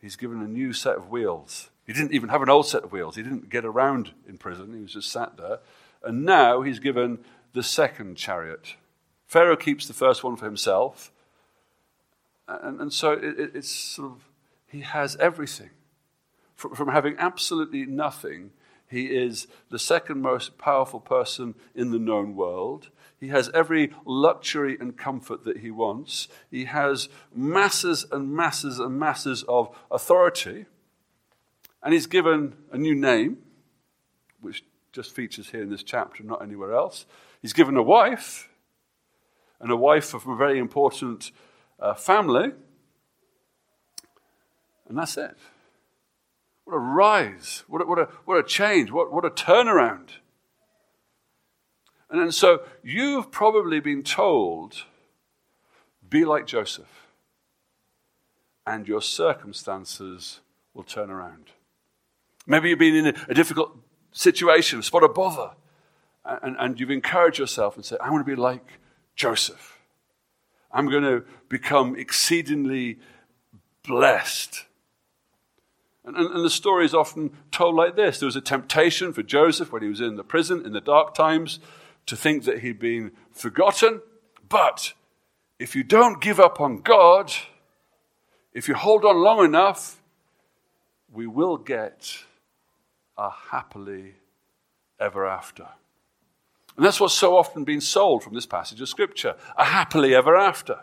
He's 0.00 0.16
given 0.16 0.42
a 0.42 0.48
new 0.48 0.72
set 0.72 0.96
of 0.96 1.10
wheels. 1.10 1.70
He 1.92 1.98
didn't 1.98 2.14
even 2.14 2.30
have 2.30 2.40
an 2.40 2.48
old 2.48 2.66
set 2.66 2.84
of 2.84 2.92
wheels. 2.92 3.16
He 3.16 3.22
didn't 3.22 3.50
get 3.50 3.66
around 3.66 4.12
in 4.26 4.38
prison. 4.38 4.72
He 4.74 4.80
was 4.80 4.94
just 4.94 5.12
sat 5.12 5.36
there. 5.36 5.58
And 6.02 6.24
now 6.24 6.62
he's 6.62 6.78
given 6.78 7.18
the 7.52 7.62
second 7.62 8.16
chariot. 8.16 8.76
Pharaoh 9.26 9.56
keeps 9.56 9.86
the 9.86 9.92
first 9.92 10.24
one 10.24 10.36
for 10.36 10.46
himself. 10.46 11.12
And, 12.48 12.80
and 12.80 12.90
so 12.90 13.12
it, 13.12 13.50
it's 13.54 13.70
sort 13.70 14.12
of, 14.12 14.24
he 14.66 14.80
has 14.80 15.16
everything. 15.16 15.68
From, 16.54 16.74
from 16.74 16.88
having 16.88 17.14
absolutely 17.18 17.84
nothing, 17.84 18.52
he 18.88 19.08
is 19.08 19.46
the 19.68 19.78
second 19.78 20.22
most 20.22 20.56
powerful 20.56 21.00
person 21.00 21.54
in 21.74 21.90
the 21.90 21.98
known 21.98 22.34
world. 22.34 22.88
He 23.20 23.28
has 23.28 23.50
every 23.52 23.92
luxury 24.06 24.78
and 24.80 24.96
comfort 24.96 25.44
that 25.44 25.58
he 25.58 25.70
wants. 25.70 26.28
He 26.50 26.64
has 26.64 27.10
masses 27.34 28.06
and 28.10 28.32
masses 28.32 28.78
and 28.78 28.98
masses 28.98 29.42
of 29.46 29.76
authority. 29.90 30.64
And 31.82 31.92
he's 31.92 32.06
given 32.06 32.54
a 32.70 32.78
new 32.78 32.94
name, 32.94 33.38
which 34.40 34.64
just 34.92 35.14
features 35.14 35.50
here 35.50 35.62
in 35.62 35.70
this 35.70 35.82
chapter, 35.82 36.22
not 36.22 36.42
anywhere 36.42 36.74
else. 36.74 37.06
He's 37.40 37.52
given 37.52 37.76
a 37.76 37.82
wife, 37.82 38.48
and 39.60 39.70
a 39.70 39.76
wife 39.76 40.06
from 40.06 40.32
a 40.32 40.36
very 40.36 40.58
important 40.58 41.32
uh, 41.80 41.94
family. 41.94 42.52
And 44.88 44.98
that's 44.98 45.16
it. 45.16 45.36
What 46.64 46.74
a 46.74 46.78
rise. 46.78 47.64
What 47.66 47.82
a, 47.82 47.86
what 47.86 47.98
a, 47.98 48.08
what 48.24 48.38
a 48.38 48.42
change. 48.42 48.90
What, 48.90 49.12
what 49.12 49.24
a 49.24 49.30
turnaround. 49.30 50.08
And 52.10 52.20
then 52.20 52.30
so 52.30 52.62
you've 52.82 53.30
probably 53.30 53.80
been 53.80 54.02
told, 54.02 54.84
be 56.08 56.24
like 56.24 56.46
Joseph, 56.46 57.06
and 58.66 58.86
your 58.86 59.00
circumstances 59.00 60.40
will 60.74 60.84
turn 60.84 61.10
around. 61.10 61.52
Maybe 62.46 62.70
you've 62.70 62.78
been 62.78 62.94
in 62.94 63.06
a, 63.28 63.34
difficult 63.34 63.76
situation, 64.12 64.80
a 64.80 64.82
spot 64.82 65.04
of 65.04 65.14
bother, 65.14 65.52
and, 66.24 66.56
and 66.58 66.80
you've 66.80 66.90
encouraged 66.90 67.38
yourself 67.38 67.76
and 67.76 67.84
said, 67.84 67.98
I 68.00 68.10
want 68.10 68.26
to 68.26 68.30
be 68.30 68.40
like 68.40 68.80
Joseph. 69.14 69.78
I'm 70.72 70.88
going 70.88 71.04
to 71.04 71.24
become 71.48 71.96
exceedingly 71.96 72.98
blessed. 73.86 74.64
And, 76.04 76.16
and, 76.16 76.34
and, 76.34 76.44
the 76.44 76.50
story 76.50 76.84
is 76.84 76.94
often 76.94 77.36
told 77.50 77.76
like 77.76 77.94
this 77.94 78.18
there 78.18 78.26
was 78.26 78.36
a 78.36 78.40
temptation 78.40 79.12
for 79.12 79.22
Joseph 79.22 79.70
when 79.70 79.82
he 79.82 79.88
was 79.88 80.00
in 80.00 80.16
the 80.16 80.24
prison 80.24 80.64
in 80.64 80.72
the 80.72 80.80
dark 80.80 81.14
times 81.14 81.60
to 82.06 82.16
think 82.16 82.44
that 82.44 82.60
he'd 82.60 82.78
been 82.78 83.12
forgotten. 83.30 84.00
But 84.48 84.94
if 85.58 85.76
you 85.76 85.84
don't 85.84 86.20
give 86.20 86.40
up 86.40 86.60
on 86.60 86.78
God, 86.78 87.32
if 88.52 88.66
you 88.66 88.74
hold 88.74 89.04
on 89.04 89.22
long 89.22 89.44
enough, 89.44 90.02
we 91.12 91.26
will 91.26 91.56
get 91.56 92.24
a 93.22 93.30
happily 93.50 94.14
ever 94.98 95.26
after. 95.26 95.68
And 96.76 96.84
that's 96.84 96.98
what's 97.00 97.14
so 97.14 97.36
often 97.36 97.64
been 97.64 97.80
sold 97.80 98.24
from 98.24 98.34
this 98.34 98.46
passage 98.46 98.80
of 98.80 98.88
Scripture 98.88 99.36
a 99.56 99.64
happily 99.64 100.14
ever 100.14 100.36
after. 100.36 100.80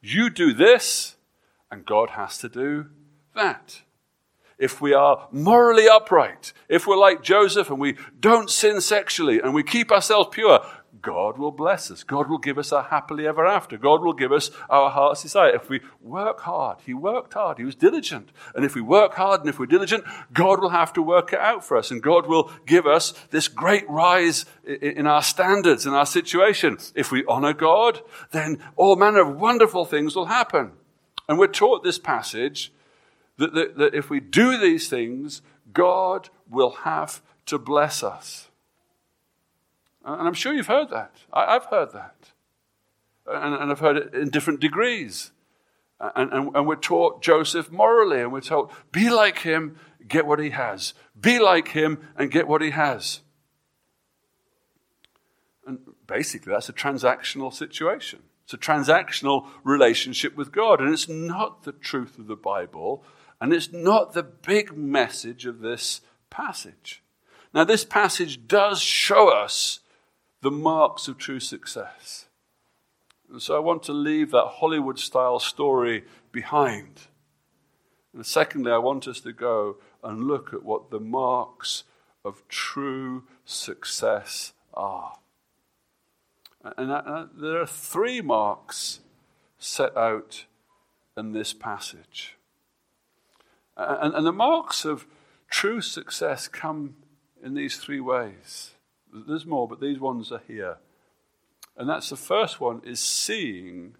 You 0.00 0.30
do 0.30 0.54
this, 0.54 1.16
and 1.70 1.84
God 1.84 2.10
has 2.10 2.38
to 2.38 2.48
do 2.48 2.86
that. 3.34 3.82
If 4.58 4.80
we 4.80 4.94
are 4.94 5.28
morally 5.30 5.88
upright, 5.88 6.52
if 6.68 6.86
we're 6.86 6.96
like 6.96 7.22
Joseph 7.22 7.68
and 7.68 7.78
we 7.78 7.96
don't 8.18 8.50
sin 8.50 8.80
sexually 8.80 9.38
and 9.38 9.52
we 9.52 9.62
keep 9.62 9.92
ourselves 9.92 10.30
pure, 10.32 10.64
God 11.02 11.38
will 11.38 11.50
bless 11.50 11.90
us. 11.90 12.02
God 12.02 12.28
will 12.28 12.38
give 12.38 12.58
us 12.58 12.72
a 12.72 12.84
happily 12.84 13.26
ever 13.26 13.46
after. 13.46 13.76
God 13.76 14.02
will 14.02 14.12
give 14.12 14.32
us 14.32 14.50
our 14.68 14.90
heart's 14.90 15.22
desire. 15.22 15.54
If 15.54 15.68
we 15.68 15.80
work 16.00 16.40
hard, 16.40 16.78
He 16.84 16.94
worked 16.94 17.34
hard, 17.34 17.58
He 17.58 17.64
was 17.64 17.74
diligent. 17.74 18.30
And 18.54 18.64
if 18.64 18.74
we 18.74 18.80
work 18.80 19.14
hard 19.14 19.40
and 19.40 19.48
if 19.48 19.58
we're 19.58 19.66
diligent, 19.66 20.04
God 20.32 20.60
will 20.60 20.70
have 20.70 20.92
to 20.94 21.02
work 21.02 21.32
it 21.32 21.38
out 21.38 21.64
for 21.64 21.76
us. 21.76 21.90
And 21.90 22.02
God 22.02 22.26
will 22.26 22.50
give 22.66 22.86
us 22.86 23.12
this 23.30 23.48
great 23.48 23.88
rise 23.88 24.44
in 24.64 25.06
our 25.06 25.22
standards, 25.22 25.86
in 25.86 25.94
our 25.94 26.06
situation. 26.06 26.78
If 26.94 27.12
we 27.12 27.24
honor 27.26 27.52
God, 27.52 28.00
then 28.32 28.58
all 28.76 28.96
manner 28.96 29.20
of 29.20 29.36
wonderful 29.36 29.84
things 29.84 30.16
will 30.16 30.26
happen. 30.26 30.72
And 31.28 31.38
we're 31.38 31.46
taught 31.48 31.84
this 31.84 31.98
passage 31.98 32.72
that, 33.36 33.54
that, 33.54 33.76
that 33.76 33.94
if 33.94 34.10
we 34.10 34.20
do 34.20 34.58
these 34.58 34.88
things, 34.88 35.42
God 35.72 36.30
will 36.50 36.70
have 36.70 37.22
to 37.46 37.58
bless 37.58 38.02
us. 38.02 38.47
And 40.08 40.26
I'm 40.26 40.34
sure 40.34 40.54
you've 40.54 40.68
heard 40.68 40.88
that. 40.88 41.14
I, 41.32 41.52
have 41.52 41.66
heard 41.66 41.92
that. 41.92 42.32
And, 43.26 43.54
and, 43.54 43.70
I've 43.70 43.80
heard 43.80 43.98
it 43.98 44.14
in 44.14 44.30
different 44.30 44.58
degrees. 44.58 45.32
And, 46.00 46.32
and, 46.32 46.56
and 46.56 46.66
we're 46.66 46.76
taught 46.76 47.22
Joseph 47.22 47.70
morally, 47.70 48.22
and 48.22 48.32
we're 48.32 48.40
told, 48.40 48.70
be 48.90 49.10
like 49.10 49.40
him, 49.40 49.76
get 50.06 50.26
what 50.26 50.38
he 50.38 50.50
has. 50.50 50.94
Be 51.20 51.38
like 51.38 51.68
him, 51.68 51.98
and 52.16 52.30
get 52.30 52.48
what 52.48 52.62
he 52.62 52.70
has. 52.70 53.20
And 55.66 55.80
basically, 56.06 56.54
that's 56.54 56.70
a 56.70 56.72
transactional 56.72 57.52
situation. 57.52 58.20
It's 58.44 58.54
a 58.54 58.58
transactional 58.58 59.48
relationship 59.62 60.34
with 60.36 60.52
God. 60.52 60.80
And 60.80 60.90
it's 60.90 61.08
not 61.08 61.64
the 61.64 61.72
truth 61.72 62.18
of 62.18 62.28
the 62.28 62.36
Bible, 62.36 63.04
and 63.42 63.52
it's 63.52 63.72
not 63.72 64.14
the 64.14 64.22
big 64.22 64.74
message 64.74 65.44
of 65.44 65.60
this 65.60 66.00
passage. 66.30 67.02
Now, 67.52 67.64
this 67.64 67.84
passage 67.84 68.46
does 68.46 68.80
show 68.80 69.28
us 69.28 69.80
the 70.40 70.50
marks 70.50 71.08
of 71.08 71.18
true 71.18 71.40
success. 71.40 72.26
And 73.30 73.42
so 73.42 73.56
I 73.56 73.60
want 73.60 73.82
to 73.84 73.92
leave 73.92 74.30
that 74.30 74.54
Hollywood 74.58 74.98
style 74.98 75.38
story 75.38 76.04
behind. 76.32 77.02
And 78.14 78.24
secondly, 78.24 78.72
I 78.72 78.78
want 78.78 79.06
us 79.06 79.20
to 79.20 79.32
go 79.32 79.76
and 80.02 80.24
look 80.24 80.54
at 80.54 80.62
what 80.62 80.90
the 80.90 81.00
marks 81.00 81.84
of 82.24 82.46
true 82.48 83.24
success 83.44 84.52
are. 84.72 85.18
And 86.76 86.90
uh, 86.90 87.02
uh, 87.04 87.26
there 87.34 87.60
are 87.60 87.66
three 87.66 88.20
marks 88.20 89.00
set 89.58 89.96
out 89.96 90.46
in 91.16 91.32
this 91.32 91.52
passage. 91.52 92.36
And, 93.76 94.14
and 94.14 94.26
the 94.26 94.32
marks 94.32 94.84
of 94.84 95.06
true 95.48 95.80
success 95.80 96.48
come 96.48 96.96
in 97.42 97.54
these 97.54 97.76
three 97.76 98.00
ways. 98.00 98.72
There's 99.12 99.46
more, 99.46 99.68
but 99.68 99.80
these 99.80 99.98
ones 99.98 100.32
are 100.32 100.42
here. 100.46 100.78
And 101.76 101.88
that's 101.88 102.10
the 102.10 102.16
first 102.16 102.60
one 102.60 102.82
is 102.84 103.00
seeing 103.00 103.94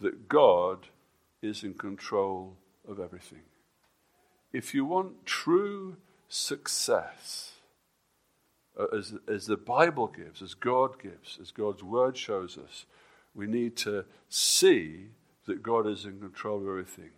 that 0.00 0.28
God 0.28 0.88
is 1.40 1.64
in 1.64 1.74
control 1.74 2.56
of 2.86 3.00
everything. 3.00 3.42
If 4.52 4.74
you 4.74 4.84
want 4.84 5.24
true 5.24 5.96
success, 6.28 7.52
uh, 8.78 8.86
as, 8.96 9.14
as 9.26 9.46
the 9.46 9.56
Bible 9.56 10.06
gives, 10.06 10.42
as 10.42 10.54
God 10.54 11.00
gives, 11.00 11.38
as 11.40 11.50
God's 11.50 11.82
word 11.82 12.16
shows 12.16 12.58
us, 12.58 12.86
we 13.34 13.46
need 13.46 13.76
to 13.78 14.04
see 14.28 15.06
that 15.46 15.62
God 15.62 15.86
is 15.86 16.04
in 16.04 16.20
control 16.20 16.60
of 16.60 16.68
everything. 16.68 17.10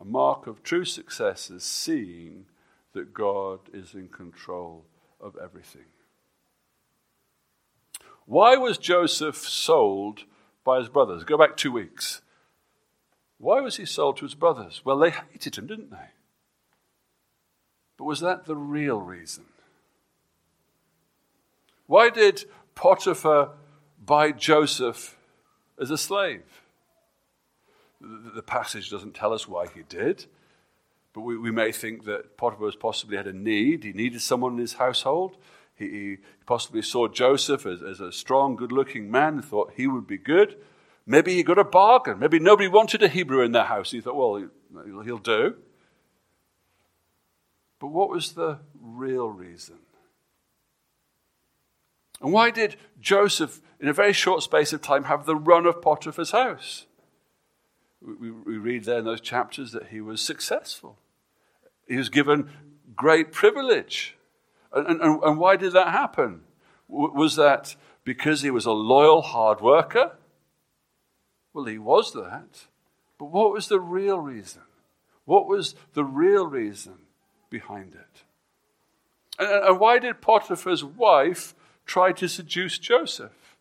A 0.00 0.04
mark 0.04 0.46
of 0.46 0.62
true 0.62 0.84
success 0.84 1.50
is 1.50 1.64
seeing 1.64 2.46
that 2.92 3.12
God 3.12 3.60
is 3.72 3.94
in 3.94 4.08
control 4.08 4.84
of 5.20 5.36
everything. 5.42 5.86
Why 8.28 8.56
was 8.56 8.76
Joseph 8.76 9.38
sold 9.38 10.24
by 10.62 10.80
his 10.80 10.90
brothers? 10.90 11.24
Go 11.24 11.38
back 11.38 11.56
two 11.56 11.72
weeks. 11.72 12.20
Why 13.38 13.62
was 13.62 13.78
he 13.78 13.86
sold 13.86 14.18
to 14.18 14.26
his 14.26 14.34
brothers? 14.34 14.82
Well, 14.84 14.98
they 14.98 15.08
hated 15.08 15.56
him, 15.56 15.66
didn't 15.66 15.90
they? 15.90 16.10
But 17.96 18.04
was 18.04 18.20
that 18.20 18.44
the 18.44 18.54
real 18.54 19.00
reason? 19.00 19.46
Why 21.86 22.10
did 22.10 22.44
Potiphar 22.74 23.52
buy 24.04 24.32
Joseph 24.32 25.16
as 25.80 25.90
a 25.90 25.96
slave? 25.96 26.62
The 27.98 28.42
passage 28.42 28.90
doesn't 28.90 29.14
tell 29.14 29.32
us 29.32 29.48
why 29.48 29.68
he 29.68 29.84
did, 29.88 30.26
but 31.14 31.22
we, 31.22 31.38
we 31.38 31.50
may 31.50 31.72
think 31.72 32.04
that 32.04 32.36
Potiphar 32.36 32.72
possibly 32.78 33.16
had 33.16 33.26
a 33.26 33.32
need. 33.32 33.84
He 33.84 33.94
needed 33.94 34.20
someone 34.20 34.52
in 34.52 34.58
his 34.58 34.74
household. 34.74 35.38
He, 35.78 35.88
he 35.88 36.16
possibly 36.46 36.82
saw 36.82 37.08
Joseph 37.08 37.64
as, 37.64 37.82
as 37.82 38.00
a 38.00 38.12
strong, 38.12 38.56
good 38.56 38.72
looking 38.72 39.10
man 39.10 39.34
and 39.34 39.44
thought 39.44 39.72
he 39.76 39.86
would 39.86 40.06
be 40.06 40.18
good. 40.18 40.56
Maybe 41.06 41.34
he 41.34 41.42
got 41.42 41.58
a 41.58 41.64
bargain. 41.64 42.18
Maybe 42.18 42.38
nobody 42.38 42.68
wanted 42.68 43.02
a 43.02 43.08
Hebrew 43.08 43.42
in 43.42 43.52
their 43.52 43.64
house. 43.64 43.92
He 43.92 44.00
thought, 44.00 44.16
well, 44.16 44.48
he'll 45.02 45.18
do. 45.18 45.56
But 47.78 47.88
what 47.88 48.10
was 48.10 48.32
the 48.32 48.58
real 48.78 49.28
reason? 49.28 49.78
And 52.20 52.32
why 52.32 52.50
did 52.50 52.76
Joseph, 53.00 53.60
in 53.78 53.88
a 53.88 53.92
very 53.92 54.12
short 54.12 54.42
space 54.42 54.72
of 54.72 54.82
time, 54.82 55.04
have 55.04 55.24
the 55.24 55.36
run 55.36 55.64
of 55.64 55.80
Potiphar's 55.80 56.32
house? 56.32 56.86
We, 58.02 58.30
we 58.30 58.58
read 58.58 58.84
there 58.84 58.98
in 58.98 59.04
those 59.04 59.20
chapters 59.20 59.72
that 59.72 59.88
he 59.88 60.00
was 60.00 60.20
successful. 60.20 60.98
He 61.86 61.96
was 61.96 62.08
given 62.08 62.50
great 62.94 63.32
privilege. 63.32 64.16
And, 64.72 65.00
and, 65.00 65.22
and 65.22 65.38
why 65.38 65.56
did 65.56 65.72
that 65.72 65.88
happen? 65.88 66.42
Was 66.88 67.36
that 67.36 67.76
because 68.04 68.42
he 68.42 68.50
was 68.50 68.66
a 68.66 68.72
loyal 68.72 69.22
hard 69.22 69.60
worker? 69.60 70.12
Well, 71.52 71.64
he 71.64 71.78
was 71.78 72.12
that. 72.12 72.66
But 73.18 73.26
what 73.26 73.52
was 73.52 73.68
the 73.68 73.80
real 73.80 74.18
reason? 74.18 74.62
What 75.24 75.46
was 75.46 75.74
the 75.94 76.04
real 76.04 76.46
reason 76.46 76.94
behind 77.50 77.94
it? 77.94 78.22
And, 79.38 79.64
and 79.64 79.80
why 79.80 79.98
did 79.98 80.20
Potiphar's 80.20 80.84
wife 80.84 81.54
try 81.84 82.12
to 82.12 82.28
seduce 82.28 82.78
Joseph? 82.78 83.56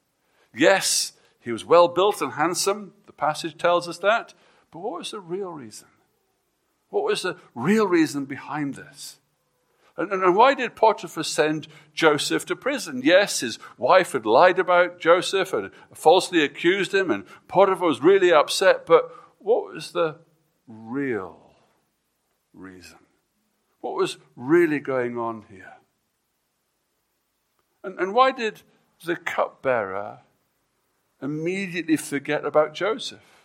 Yes, 0.56 1.14
he 1.40 1.52
was 1.52 1.66
well 1.66 1.88
built 1.88 2.22
and 2.22 2.34
handsome. 2.34 2.94
The 3.06 3.14
passage 3.14 3.58
tells 3.58 3.88
us 3.88 3.98
that. 4.00 4.34
But 4.72 4.80
what 4.80 5.00
was 5.00 5.12
the 5.12 5.20
real 5.20 5.52
reason? 5.52 5.88
What 6.90 7.04
was 7.04 7.24
the 7.24 7.38
real 7.54 7.88
reason 7.88 8.26
behind 8.26 8.76
this? 8.76 9.18
And, 9.98 10.12
and, 10.12 10.36
why 10.36 10.54
did 10.54 10.76
Potiphar 10.76 11.24
send 11.24 11.68
Joseph 11.92 12.46
to 12.46 12.56
prison? 12.56 13.02
Yes, 13.04 13.40
his 13.40 13.58
wife 13.80 14.12
had 14.12 14.28
lied 14.28 14.60
about 14.60 15.00
Joseph 15.00 15.54
and 15.54 15.72
falsely 15.92 16.44
accused 16.44 16.94
him, 16.94 17.10
and 17.10 17.26
Potiphar 17.48 17.88
was 17.88 18.02
really 18.02 18.32
upset. 18.32 18.86
But 18.86 19.12
what 19.40 19.74
was 19.74 19.92
the 19.94 20.20
real 20.68 21.40
reason? 22.54 23.00
What 23.82 23.96
was 23.96 24.18
really 24.36 24.80
going 24.80 25.18
on 25.18 25.46
here? 25.50 25.74
And, 27.84 28.00
and 28.00 28.14
why 28.14 28.32
did 28.32 28.62
the 29.04 29.16
cupbearer 29.16 30.20
immediately 31.22 31.98
forget 31.98 32.46
about 32.46 32.76
Joseph? 32.76 33.37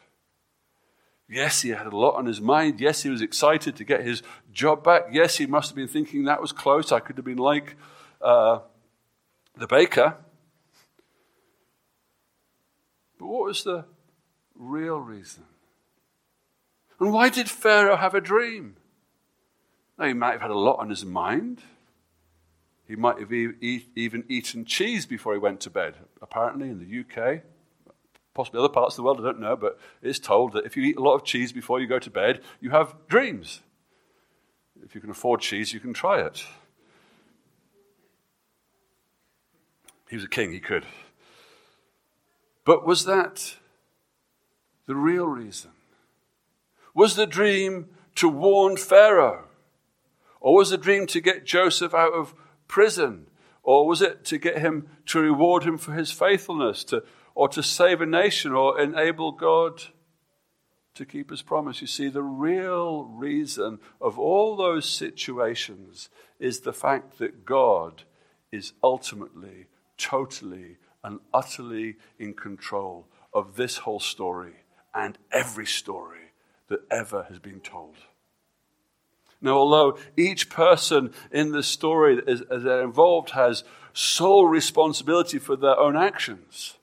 Yes, 1.32 1.62
he 1.62 1.70
had 1.70 1.86
a 1.86 1.96
lot 1.96 2.16
on 2.16 2.26
his 2.26 2.42
mind. 2.42 2.78
Yes, 2.78 3.02
he 3.02 3.08
was 3.08 3.22
excited 3.22 3.74
to 3.76 3.84
get 3.84 4.04
his 4.04 4.22
job 4.52 4.84
back. 4.84 5.04
Yes, 5.10 5.38
he 5.38 5.46
must 5.46 5.70
have 5.70 5.76
been 5.76 5.88
thinking 5.88 6.24
that 6.24 6.42
was 6.42 6.52
close. 6.52 6.92
I 6.92 7.00
could 7.00 7.16
have 7.16 7.24
been 7.24 7.38
like 7.38 7.74
uh, 8.20 8.58
the 9.56 9.66
baker. 9.66 10.18
But 13.18 13.26
what 13.26 13.44
was 13.44 13.64
the 13.64 13.86
real 14.54 14.98
reason? 14.98 15.44
And 17.00 17.14
why 17.14 17.30
did 17.30 17.48
Pharaoh 17.48 17.96
have 17.96 18.14
a 18.14 18.20
dream? 18.20 18.76
Now, 19.98 20.08
he 20.08 20.12
might 20.12 20.32
have 20.32 20.42
had 20.42 20.50
a 20.50 20.58
lot 20.58 20.80
on 20.80 20.90
his 20.90 21.04
mind. 21.04 21.62
He 22.86 22.94
might 22.94 23.18
have 23.18 23.32
even 23.32 24.24
eaten 24.28 24.66
cheese 24.66 25.06
before 25.06 25.32
he 25.32 25.38
went 25.38 25.60
to 25.60 25.70
bed. 25.70 25.94
Apparently, 26.20 26.68
in 26.68 26.78
the 26.78 27.00
UK, 27.00 27.42
possibly 28.34 28.60
other 28.60 28.68
parts 28.68 28.94
of 28.94 28.96
the 28.96 29.02
world, 29.02 29.20
I 29.20 29.24
don't 29.24 29.40
know, 29.40 29.56
but 29.56 29.78
it's 30.00 30.18
told 30.18 30.52
that 30.52 30.64
if 30.64 30.76
you 30.76 30.82
eat 30.84 30.96
a 30.96 31.02
lot 31.02 31.14
of 31.14 31.24
cheese 31.24 31.52
before 31.52 31.80
you 31.80 31.86
go 31.86 31.98
to 31.98 32.10
bed, 32.10 32.40
you 32.60 32.70
have 32.70 32.94
dreams. 33.08 33.60
If 34.84 34.94
you 34.94 35.00
can 35.00 35.10
afford 35.10 35.40
cheese, 35.40 35.72
you 35.72 35.80
can 35.80 35.92
try 35.92 36.20
it. 36.20 36.44
He 40.08 40.16
was 40.16 40.24
a 40.24 40.28
king, 40.28 40.52
he 40.52 40.60
could. 40.60 40.84
But 42.64 42.86
was 42.86 43.04
that 43.04 43.56
the 44.86 44.94
real 44.94 45.26
reason? 45.26 45.70
Was 46.94 47.16
the 47.16 47.26
dream 47.26 47.88
to 48.16 48.28
warn 48.28 48.76
Pharaoh? 48.76 49.44
Or 50.40 50.56
was 50.56 50.70
the 50.70 50.76
dream 50.76 51.06
to 51.06 51.20
get 51.20 51.46
Joseph 51.46 51.94
out 51.94 52.12
of 52.12 52.34
prison? 52.68 53.26
Or 53.62 53.86
was 53.86 54.02
it 54.02 54.24
to 54.26 54.38
get 54.38 54.58
him 54.58 54.88
to 55.06 55.20
reward 55.20 55.62
him 55.62 55.78
for 55.78 55.92
his 55.92 56.10
faithfulness, 56.10 56.84
to 56.84 57.04
or 57.34 57.48
to 57.48 57.62
save 57.62 58.00
a 58.00 58.06
nation 58.06 58.52
or 58.52 58.80
enable 58.80 59.32
God 59.32 59.82
to 60.94 61.04
keep 61.04 61.30
his 61.30 61.42
promise. 61.42 61.80
You 61.80 61.86
see, 61.86 62.08
the 62.08 62.22
real 62.22 63.04
reason 63.04 63.78
of 64.00 64.18
all 64.18 64.56
those 64.56 64.88
situations 64.88 66.10
is 66.38 66.60
the 66.60 66.72
fact 66.72 67.18
that 67.18 67.44
God 67.44 68.02
is 68.50 68.74
ultimately, 68.82 69.66
totally, 69.96 70.76
and 71.02 71.20
utterly 71.32 71.96
in 72.18 72.34
control 72.34 73.06
of 73.32 73.56
this 73.56 73.78
whole 73.78 74.00
story 74.00 74.54
and 74.94 75.16
every 75.32 75.66
story 75.66 76.32
that 76.68 76.80
ever 76.90 77.24
has 77.28 77.38
been 77.38 77.60
told. 77.60 77.96
Now, 79.40 79.52
although 79.52 79.98
each 80.16 80.50
person 80.50 81.12
in 81.32 81.50
the 81.50 81.62
story 81.62 82.22
as, 82.26 82.42
they're 82.48 82.82
involved 82.82 83.30
has 83.30 83.64
sole 83.92 84.46
responsibility 84.46 85.38
for 85.38 85.56
their 85.56 85.76
own 85.78 85.96
actions, 85.96 86.76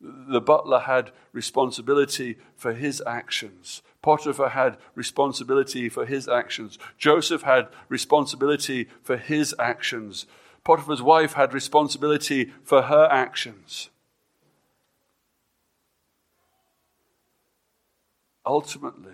the 0.00 0.40
butler 0.40 0.80
had 0.80 1.10
responsibility 1.32 2.38
for 2.56 2.72
his 2.72 3.02
actions. 3.06 3.82
Potiphar 4.02 4.50
had 4.50 4.76
responsibility 4.94 5.88
for 5.88 6.06
his 6.06 6.28
actions. 6.28 6.78
Joseph 6.96 7.42
had 7.42 7.68
responsibility 7.88 8.88
for 9.02 9.16
his 9.16 9.54
actions. 9.58 10.26
Potiphar's 10.64 11.02
wife 11.02 11.32
had 11.32 11.52
responsibility 11.52 12.52
for 12.62 12.82
her 12.82 13.08
actions. 13.10 13.90
Ultimately, 18.46 19.12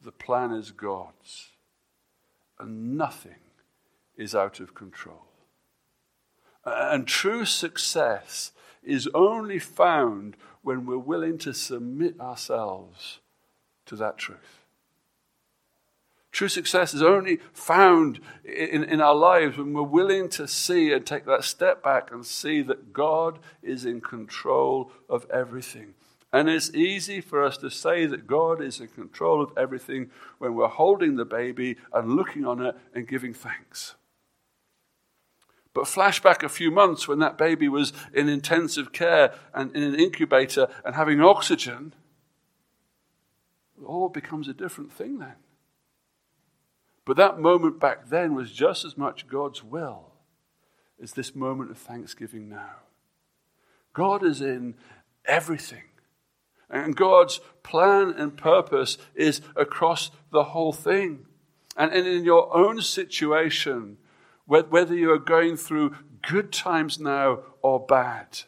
the 0.00 0.12
plan 0.12 0.50
is 0.50 0.72
God's, 0.72 1.50
and 2.58 2.96
nothing 2.96 3.36
is 4.16 4.34
out 4.34 4.60
of 4.60 4.74
control. 4.74 5.26
And 6.64 7.06
true 7.06 7.44
success 7.44 8.52
is 8.82 9.08
only 9.14 9.58
found 9.58 10.36
when 10.62 10.86
we're 10.86 10.98
willing 10.98 11.38
to 11.38 11.52
submit 11.52 12.18
ourselves 12.20 13.20
to 13.86 13.96
that 13.96 14.18
truth. 14.18 14.62
True 16.30 16.48
success 16.48 16.94
is 16.94 17.02
only 17.02 17.40
found 17.52 18.18
in, 18.42 18.84
in 18.84 19.02
our 19.02 19.14
lives 19.14 19.58
when 19.58 19.74
we're 19.74 19.82
willing 19.82 20.30
to 20.30 20.48
see 20.48 20.90
and 20.92 21.04
take 21.04 21.26
that 21.26 21.44
step 21.44 21.82
back 21.82 22.10
and 22.10 22.24
see 22.24 22.62
that 22.62 22.94
God 22.94 23.38
is 23.62 23.84
in 23.84 24.00
control 24.00 24.90
of 25.10 25.26
everything. 25.30 25.92
And 26.32 26.48
it's 26.48 26.74
easy 26.74 27.20
for 27.20 27.44
us 27.44 27.58
to 27.58 27.70
say 27.70 28.06
that 28.06 28.26
God 28.26 28.62
is 28.62 28.80
in 28.80 28.88
control 28.88 29.42
of 29.42 29.52
everything 29.58 30.10
when 30.38 30.54
we're 30.54 30.68
holding 30.68 31.16
the 31.16 31.26
baby 31.26 31.76
and 31.92 32.16
looking 32.16 32.46
on 32.46 32.64
it 32.64 32.76
and 32.94 33.06
giving 33.06 33.34
thanks. 33.34 33.96
But 35.74 35.84
flashback 35.84 36.42
a 36.42 36.48
few 36.48 36.70
months 36.70 37.08
when 37.08 37.18
that 37.20 37.38
baby 37.38 37.68
was 37.68 37.92
in 38.12 38.28
intensive 38.28 38.92
care 38.92 39.34
and 39.54 39.74
in 39.74 39.82
an 39.82 39.94
incubator 39.94 40.68
and 40.84 40.94
having 40.94 41.20
oxygen, 41.20 41.94
it 43.80 43.84
all 43.84 44.08
becomes 44.08 44.48
a 44.48 44.54
different 44.54 44.92
thing 44.92 45.18
then. 45.18 45.36
But 47.04 47.16
that 47.16 47.38
moment 47.38 47.80
back 47.80 48.08
then 48.08 48.34
was 48.34 48.52
just 48.52 48.84
as 48.84 48.96
much 48.96 49.26
God's 49.26 49.64
will 49.64 50.12
as 51.02 51.12
this 51.12 51.34
moment 51.34 51.70
of 51.70 51.78
thanksgiving 51.78 52.48
now. 52.48 52.76
God 53.92 54.24
is 54.24 54.40
in 54.40 54.74
everything. 55.24 55.82
And 56.70 56.96
God's 56.96 57.40
plan 57.62 58.14
and 58.16 58.36
purpose 58.36 58.96
is 59.14 59.42
across 59.56 60.10
the 60.30 60.44
whole 60.44 60.72
thing. 60.72 61.26
And 61.76 61.92
in 61.92 62.24
your 62.24 62.54
own 62.56 62.80
situation, 62.80 63.98
whether 64.52 64.94
you 64.94 65.10
are 65.10 65.18
going 65.18 65.56
through 65.56 65.96
good 66.28 66.52
times 66.52 67.00
now 67.00 67.40
or 67.62 67.80
bad, 67.80 68.42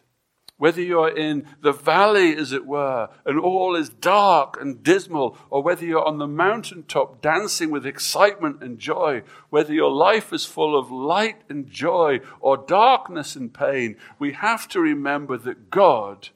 whether 0.57 0.81
you're 0.81 1.15
in 1.15 1.47
the 1.63 1.73
valley, 1.73 2.37
as 2.37 2.53
it 2.53 2.67
were, 2.67 3.09
and 3.25 3.41
all 3.41 3.75
is 3.75 3.89
dark 3.89 4.61
and 4.61 4.83
dismal, 4.83 5.37
or 5.51 5.63
whether 5.63 5.85
you're 5.85 6.07
on 6.07 6.19
the 6.19 6.29
mountaintop 6.29 7.21
dancing 7.21 7.71
with 7.71 7.87
excitement 7.87 8.63
and 8.63 8.79
joy, 8.79 9.23
whether 9.51 9.73
your 9.73 9.91
life 9.91 10.33
is 10.33 10.45
full 10.45 10.79
of 10.79 10.93
light 10.93 11.43
and 11.49 11.69
joy 11.69 12.21
or 12.41 12.57
darkness 12.57 13.35
and 13.35 13.53
pain, 13.53 13.97
we 14.19 14.33
have 14.33 14.69
to 14.69 14.81
remember 14.81 15.37
that 15.39 15.71
God 15.71 16.29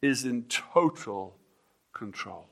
is 0.00 0.24
in 0.24 0.44
total 0.44 1.34
control. 1.92 2.46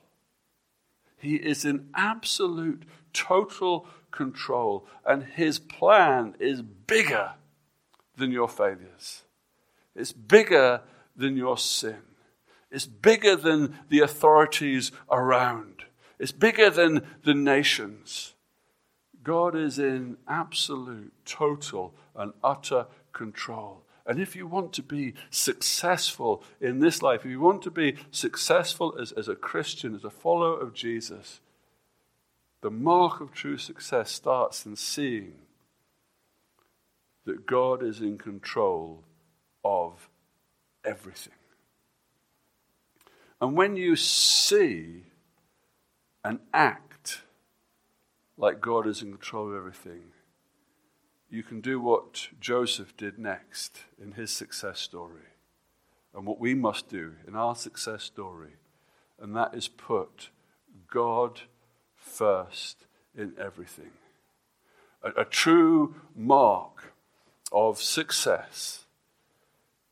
He 1.19 1.37
is 1.37 1.64
in 1.64 1.88
absolute, 1.95 2.83
total 3.12 3.87
control, 4.17 4.87
and 5.05 5.23
His 5.23 5.59
plan 5.59 6.35
is 6.41 6.63
bigger 6.63 7.33
than 8.17 8.33
your 8.33 8.49
failures. 8.49 9.23
It's 9.95 10.13
bigger 10.13 10.81
than 11.15 11.37
your 11.37 11.59
sin. 11.59 12.03
It's 12.71 12.87
bigger 12.87 13.37
than 13.37 13.79
the 13.89 14.01
authorities 14.01 14.91
around. 15.11 15.85
It's 16.19 16.33
bigger 16.33 16.71
than 16.71 17.07
the 17.23 17.35
nations. 17.35 18.35
God 19.23 19.55
is 19.55 19.79
in 19.79 20.17
absolute, 20.29 21.13
total, 21.25 21.95
and 22.15 22.33
utter 22.43 22.87
control. 23.13 23.83
And 24.07 24.21
if 24.21 24.37
you 24.37 24.47
want 24.47 24.73
to 24.75 24.83
be 24.83 25.15
successful 25.31 26.45
in 26.61 26.79
this 26.79 27.03
life, 27.03 27.25
if 27.25 27.31
you 27.31 27.41
want 27.41 27.63
to 27.63 27.71
be 27.71 27.97
successful 28.11 28.97
as, 29.01 29.11
as 29.13 29.29
a 29.29 29.35
Christian, 29.35 29.97
as 29.97 30.05
a 30.05 30.11
follower 30.11 30.61
of 30.61 30.75
Jesus, 30.75 31.41
the 32.62 32.71
mark 32.71 33.21
of 33.21 33.33
true 33.33 33.59
success 33.59 34.11
starts 34.11 34.66
in 34.66 34.77
seeing 34.77 35.35
that 37.25 37.47
God 37.47 37.83
is 37.83 38.01
in 38.01 38.19
control 38.19 39.03
of 39.64 40.09
everything. 40.85 41.35
And 43.40 43.57
when 43.57 43.77
you 43.77 43.97
see 43.97 45.03
and 46.25 46.40
act 46.55 47.23
like 48.37 48.61
God 48.61 48.87
is 48.87 49.03
in 49.03 49.11
control 49.11 49.49
of 49.49 49.57
everything, 49.57 50.12
you 51.29 51.42
can 51.42 51.61
do 51.61 51.81
what 51.81 52.29
Joseph 52.40 52.97
did 52.97 53.19
next 53.19 53.81
in 54.01 54.12
his 54.12 54.31
success 54.31 54.81
story, 54.81 55.33
and 56.14 56.25
what 56.25 56.40
we 56.40 56.55
must 56.55 56.88
do 56.88 57.14
in 57.27 57.35
our 57.35 57.55
success 57.55 58.05
story, 58.05 58.55
and 59.21 59.35
that 59.37 59.55
is 59.55 59.69
put 59.69 60.31
God 60.88 61.42
first 62.07 62.87
in 63.16 63.35
everything. 63.38 63.90
A, 65.03 65.23
a 65.23 65.25
true 65.25 65.97
mark 66.14 66.95
of 67.53 67.81
success 67.81 68.85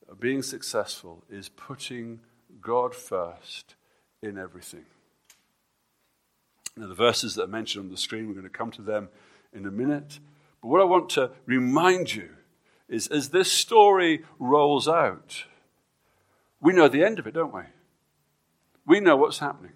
of 0.09 0.20
being 0.20 0.42
successful 0.42 1.24
is 1.31 1.48
putting 1.48 2.20
God 2.61 2.94
first 2.94 3.74
in 4.22 4.38
everything. 4.38 4.85
Now, 6.77 6.88
the 6.88 6.94
verses 6.94 7.35
that 7.35 7.44
are 7.44 7.48
mentioned 7.48 7.85
on 7.85 7.90
the 7.90 7.96
screen, 7.96 8.27
we're 8.27 8.35
going 8.35 8.44
to 8.44 8.50
come 8.50 8.70
to 8.72 8.83
them 8.83 9.09
in 9.53 9.64
a 9.66 9.70
minute. 9.70 10.18
But 10.61 10.68
what 10.68 10.81
I 10.81 10.85
want 10.85 11.09
to 11.11 11.31
remind 11.46 12.14
you 12.14 12.31
is 12.88 13.07
as 13.09 13.31
this 13.31 13.50
story 13.50 14.24
rolls 14.38 14.88
out, 14.88 15.44
we 16.61 16.72
know 16.72 16.88
the 16.88 17.05
end 17.05 17.18
of 17.18 17.27
it, 17.27 17.35
don't 17.35 17.55
we? 17.55 17.62
We 18.87 19.00
know 19.00 19.16
what's 19.16 19.38
happening. 19.38 19.72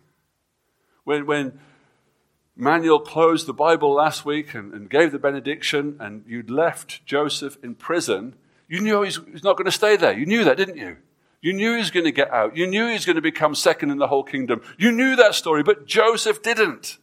When, 1.05 1.27
when 1.27 1.61
Manuel 2.61 2.99
closed 2.99 3.47
the 3.47 3.55
Bible 3.55 3.94
last 3.94 4.25
week 4.25 4.53
and, 4.53 4.75
and 4.75 4.90
gave 4.90 5.12
the 5.12 5.18
benediction, 5.18 5.97
and 6.01 6.25
you'd 6.27 6.51
left 6.51 7.07
Joseph 7.07 7.57
in 7.62 7.77
prison, 7.77 8.35
you 8.68 8.81
knew 8.81 9.03
he's, 9.03 9.21
he's 9.31 9.44
not 9.44 9.57
going 9.57 9.66
to 9.66 9.71
stay 9.71 9.97
there. 9.97 10.12
You 10.12 10.27
knew 10.27 10.42
that, 10.42 10.57
didn't 10.57 10.77
you? 10.77 10.97
You 11.40 11.53
knew 11.53 11.75
he 11.75 11.79
was 11.79 11.92
going 11.92 12.05
to 12.05 12.11
get 12.11 12.33
out. 12.33 12.57
You 12.57 12.66
knew 12.66 12.88
he 12.88 12.94
was 12.94 13.07
going 13.07 13.14
to 13.14 13.23
become 13.23 13.55
second 13.55 13.90
in 13.90 13.99
the 13.99 14.09
whole 14.09 14.25
kingdom. 14.25 14.61
You 14.77 14.90
knew 14.90 15.14
that 15.14 15.37
story, 15.37 15.62
but 15.62 15.87
Joseph 15.87 16.42
didn't. 16.42 16.99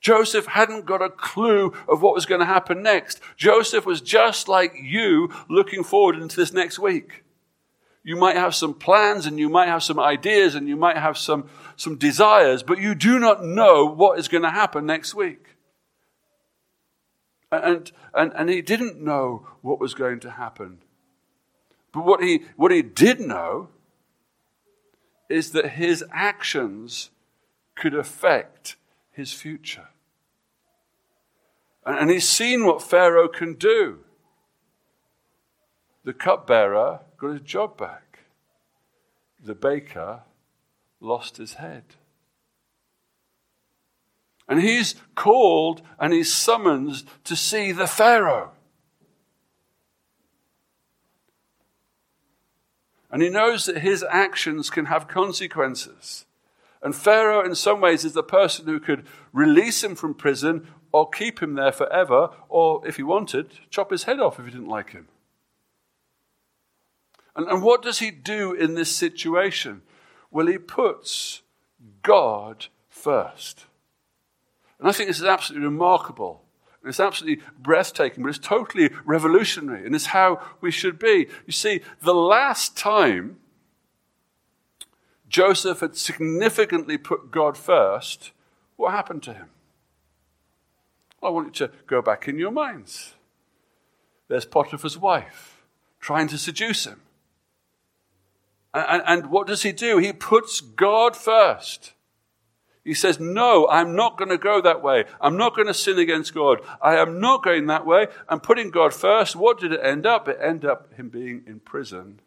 Joseph 0.00 0.46
hadn't 0.46 0.86
got 0.86 1.02
a 1.02 1.10
clue 1.10 1.72
of 1.88 2.00
what 2.00 2.14
was 2.14 2.24
going 2.24 2.40
to 2.40 2.46
happen 2.46 2.80
next. 2.80 3.20
Joseph 3.36 3.84
was 3.84 4.00
just 4.00 4.46
like 4.46 4.76
you 4.80 5.28
looking 5.48 5.82
forward 5.82 6.16
into 6.16 6.36
this 6.36 6.52
next 6.52 6.78
week. 6.78 7.23
You 8.04 8.16
might 8.16 8.36
have 8.36 8.54
some 8.54 8.74
plans 8.74 9.24
and 9.24 9.38
you 9.38 9.48
might 9.48 9.68
have 9.68 9.82
some 9.82 9.98
ideas 9.98 10.54
and 10.54 10.68
you 10.68 10.76
might 10.76 10.98
have 10.98 11.16
some, 11.16 11.48
some 11.74 11.96
desires, 11.96 12.62
but 12.62 12.78
you 12.78 12.94
do 12.94 13.18
not 13.18 13.42
know 13.42 13.86
what 13.86 14.18
is 14.18 14.28
going 14.28 14.42
to 14.42 14.50
happen 14.50 14.84
next 14.84 15.14
week. 15.14 15.56
And, 17.50 17.90
and, 18.12 18.32
and 18.34 18.50
he 18.50 18.60
didn't 18.60 19.00
know 19.00 19.48
what 19.62 19.80
was 19.80 19.94
going 19.94 20.20
to 20.20 20.32
happen. 20.32 20.78
But 21.92 22.04
what 22.04 22.22
he, 22.22 22.42
what 22.56 22.72
he 22.72 22.82
did 22.82 23.20
know 23.20 23.68
is 25.30 25.52
that 25.52 25.70
his 25.70 26.04
actions 26.12 27.10
could 27.74 27.94
affect 27.94 28.76
his 29.12 29.32
future. 29.32 29.88
And, 31.86 31.98
and 31.98 32.10
he's 32.10 32.28
seen 32.28 32.66
what 32.66 32.82
Pharaoh 32.82 33.28
can 33.28 33.54
do. 33.54 34.03
The 36.04 36.12
cupbearer 36.12 37.00
got 37.16 37.32
his 37.32 37.40
job 37.40 37.78
back, 37.78 38.20
the 39.42 39.54
baker 39.54 40.22
lost 41.00 41.38
his 41.38 41.54
head. 41.54 41.84
And 44.46 44.60
he's 44.60 44.94
called 45.14 45.80
and 45.98 46.12
he's 46.12 46.32
summoned 46.32 47.04
to 47.24 47.34
see 47.34 47.72
the 47.72 47.86
Pharaoh. 47.86 48.50
And 53.10 53.22
he 53.22 53.30
knows 53.30 53.64
that 53.66 53.78
his 53.78 54.04
actions 54.10 54.68
can 54.68 54.86
have 54.86 55.08
consequences. 55.08 56.26
And 56.82 56.94
Pharaoh, 56.94 57.42
in 57.42 57.54
some 57.54 57.80
ways, 57.80 58.04
is 58.04 58.12
the 58.12 58.22
person 58.22 58.66
who 58.66 58.80
could 58.80 59.06
release 59.32 59.82
him 59.82 59.94
from 59.94 60.12
prison 60.12 60.68
or 60.92 61.08
keep 61.08 61.40
him 61.40 61.54
there 61.54 61.72
forever, 61.72 62.30
or 62.48 62.86
if 62.86 62.96
he 62.96 63.02
wanted, 63.02 63.54
chop 63.70 63.90
his 63.90 64.04
head 64.04 64.20
off 64.20 64.38
if 64.38 64.44
he 64.44 64.50
didn't 64.50 64.68
like 64.68 64.90
him. 64.90 65.08
And, 67.36 67.48
and 67.48 67.62
what 67.62 67.82
does 67.82 67.98
he 67.98 68.10
do 68.10 68.52
in 68.52 68.74
this 68.74 68.94
situation? 68.94 69.82
Well, 70.30 70.46
he 70.46 70.58
puts 70.58 71.42
God 72.02 72.66
first. 72.88 73.66
And 74.78 74.88
I 74.88 74.92
think 74.92 75.08
this 75.08 75.18
is 75.18 75.24
absolutely 75.24 75.66
remarkable. 75.66 76.42
It's 76.84 77.00
absolutely 77.00 77.42
breathtaking, 77.58 78.22
but 78.22 78.28
it's 78.28 78.38
totally 78.38 78.90
revolutionary, 79.04 79.86
and 79.86 79.94
it's 79.94 80.06
how 80.06 80.42
we 80.60 80.70
should 80.70 80.98
be. 80.98 81.28
You 81.46 81.52
see, 81.52 81.80
the 82.02 82.14
last 82.14 82.76
time 82.76 83.38
Joseph 85.28 85.80
had 85.80 85.96
significantly 85.96 86.98
put 86.98 87.30
God 87.30 87.56
first, 87.56 88.32
what 88.76 88.92
happened 88.92 89.22
to 89.22 89.32
him? 89.32 89.48
Well, 91.20 91.32
I 91.32 91.34
want 91.34 91.58
you 91.58 91.66
to 91.66 91.72
go 91.86 92.02
back 92.02 92.28
in 92.28 92.38
your 92.38 92.50
minds. 92.50 93.14
There's 94.28 94.44
Potiphar's 94.44 94.98
wife 94.98 95.62
trying 96.00 96.28
to 96.28 96.38
seduce 96.38 96.84
him. 96.84 97.00
And, 98.74 99.02
and, 99.06 99.30
what 99.30 99.46
does 99.46 99.62
he 99.62 99.70
do? 99.70 99.98
He 99.98 100.12
puts 100.12 100.60
God 100.60 101.16
first. 101.16 101.92
He 102.84 102.92
says, 102.92 103.20
No, 103.20 103.68
I'm 103.68 103.94
not 103.94 104.18
going 104.18 104.30
to 104.30 104.38
go 104.38 104.60
that 104.60 104.82
way. 104.82 105.04
I'm 105.20 105.36
not 105.36 105.54
going 105.54 105.68
to 105.68 105.74
sin 105.74 105.98
against 105.98 106.34
God. 106.34 106.60
I 106.82 106.96
am 106.96 107.20
not 107.20 107.44
going 107.44 107.66
that 107.66 107.86
way. 107.86 108.08
I'm 108.28 108.40
putting 108.40 108.70
God 108.70 108.92
first. 108.92 109.36
What 109.36 109.60
did 109.60 109.72
it 109.72 109.80
end 109.82 110.06
up? 110.06 110.28
It 110.28 110.38
ended 110.40 110.68
up 110.68 110.92
him 110.94 111.08
being 111.08 111.44
in 111.46 111.60
prison 111.60 112.20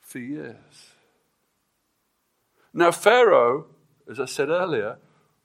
for 0.00 0.18
years. 0.18 0.56
Now, 2.74 2.90
Pharaoh, 2.90 3.66
as 4.10 4.18
I 4.18 4.24
said 4.24 4.48
earlier, 4.48 4.98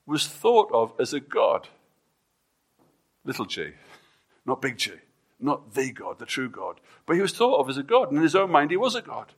was 0.06 0.28
thought 0.28 0.72
of 0.74 0.94
as 1.00 1.14
a 1.14 1.20
god. 1.20 1.68
Little 3.24 3.46
g, 3.46 3.72
not 4.46 4.62
big 4.62 4.78
G, 4.78 4.92
not 5.40 5.74
the 5.74 5.92
God, 5.92 6.20
the 6.20 6.26
true 6.26 6.50
God. 6.50 6.80
But 7.06 7.16
he 7.16 7.22
was 7.22 7.34
thought 7.34 7.60
of 7.60 7.70
as 7.70 7.78
a 7.78 7.84
god, 7.84 8.10
and 8.10 8.18
in 8.18 8.24
his 8.24 8.36
own 8.36 8.52
mind, 8.52 8.72
he 8.72 8.78
was 8.78 8.96
a 8.96 9.02
god. 9.02 9.34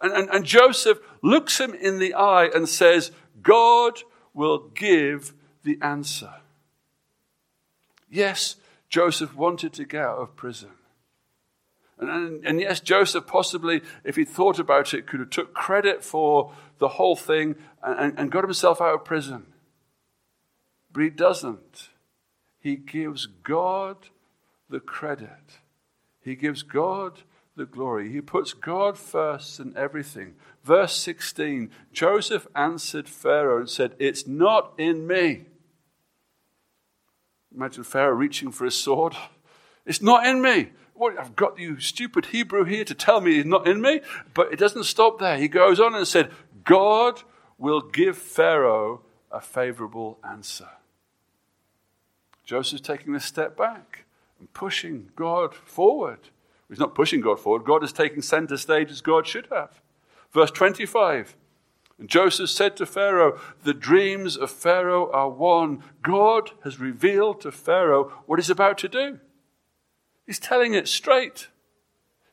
And, 0.00 0.12
and, 0.12 0.28
and 0.30 0.44
Joseph 0.44 0.98
looks 1.22 1.60
him 1.60 1.74
in 1.74 1.98
the 1.98 2.14
eye 2.14 2.50
and 2.52 2.68
says, 2.68 3.12
God 3.42 4.00
will 4.34 4.70
give 4.74 5.32
the 5.62 5.78
answer. 5.80 6.34
Yes, 8.10 8.56
Joseph 8.88 9.34
wanted 9.34 9.72
to 9.74 9.84
get 9.84 10.02
out 10.02 10.18
of 10.18 10.36
prison. 10.36 10.70
And, 11.98 12.10
and, 12.10 12.44
and, 12.44 12.60
yes, 12.60 12.80
Joseph 12.80 13.26
possibly, 13.26 13.80
if 14.02 14.16
he 14.16 14.24
thought 14.24 14.58
about 14.58 14.92
it, 14.92 15.06
could 15.06 15.20
have 15.20 15.30
took 15.30 15.54
credit 15.54 16.02
for 16.04 16.52
the 16.78 16.88
whole 16.88 17.14
thing 17.14 17.54
and, 17.82 18.18
and 18.18 18.32
got 18.32 18.42
himself 18.42 18.80
out 18.80 18.94
of 18.94 19.04
prison. 19.04 19.46
But 20.92 21.04
he 21.04 21.10
doesn't. 21.10 21.90
He 22.58 22.76
gives 22.76 23.26
God 23.26 24.08
the 24.72 24.80
credit. 24.80 25.60
He 26.20 26.34
gives 26.34 26.64
God 26.64 27.20
the 27.54 27.66
glory. 27.66 28.10
He 28.10 28.20
puts 28.20 28.54
God 28.54 28.98
first 28.98 29.60
in 29.60 29.76
everything. 29.76 30.34
Verse 30.64 30.96
16 30.96 31.70
Joseph 31.92 32.48
answered 32.56 33.08
Pharaoh 33.08 33.60
and 33.60 33.70
said, 33.70 33.94
It's 34.00 34.26
not 34.26 34.72
in 34.78 35.06
me. 35.06 35.44
Imagine 37.54 37.84
Pharaoh 37.84 38.14
reaching 38.14 38.50
for 38.50 38.64
his 38.64 38.74
sword. 38.74 39.14
It's 39.84 40.00
not 40.00 40.26
in 40.26 40.40
me. 40.40 40.70
what, 40.94 41.18
I've 41.18 41.36
got 41.36 41.58
you 41.58 41.78
stupid 41.78 42.26
Hebrew 42.26 42.64
here 42.64 42.84
to 42.84 42.94
tell 42.94 43.20
me 43.20 43.34
he's 43.34 43.44
not 43.44 43.68
in 43.68 43.82
me. 43.82 44.00
But 44.32 44.52
it 44.52 44.58
doesn't 44.58 44.84
stop 44.84 45.18
there. 45.18 45.36
He 45.36 45.48
goes 45.48 45.80
on 45.80 45.94
and 45.94 46.08
said, 46.08 46.30
God 46.64 47.20
will 47.58 47.82
give 47.82 48.16
Pharaoh 48.16 49.02
a 49.30 49.40
favorable 49.40 50.18
answer. 50.26 50.68
Joseph's 52.44 52.82
taking 52.82 53.14
a 53.14 53.20
step 53.20 53.56
back 53.56 54.04
and 54.42 54.52
pushing 54.54 55.08
God 55.14 55.54
forward. 55.54 56.18
He's 56.68 56.80
not 56.80 56.96
pushing 56.96 57.20
God 57.20 57.38
forward. 57.38 57.62
God 57.62 57.84
is 57.84 57.92
taking 57.92 58.22
center 58.22 58.56
stage 58.56 58.90
as 58.90 59.00
God 59.00 59.24
should 59.24 59.46
have. 59.52 59.80
Verse 60.32 60.50
25. 60.50 61.36
And 61.96 62.08
Joseph 62.08 62.50
said 62.50 62.76
to 62.76 62.86
Pharaoh, 62.86 63.38
The 63.62 63.72
dreams 63.72 64.36
of 64.36 64.50
Pharaoh 64.50 65.08
are 65.12 65.28
one. 65.28 65.84
God 66.02 66.50
has 66.64 66.80
revealed 66.80 67.40
to 67.42 67.52
Pharaoh 67.52 68.10
what 68.26 68.40
he's 68.40 68.50
about 68.50 68.78
to 68.78 68.88
do. 68.88 69.20
He's 70.26 70.40
telling 70.40 70.74
it 70.74 70.88
straight. 70.88 71.46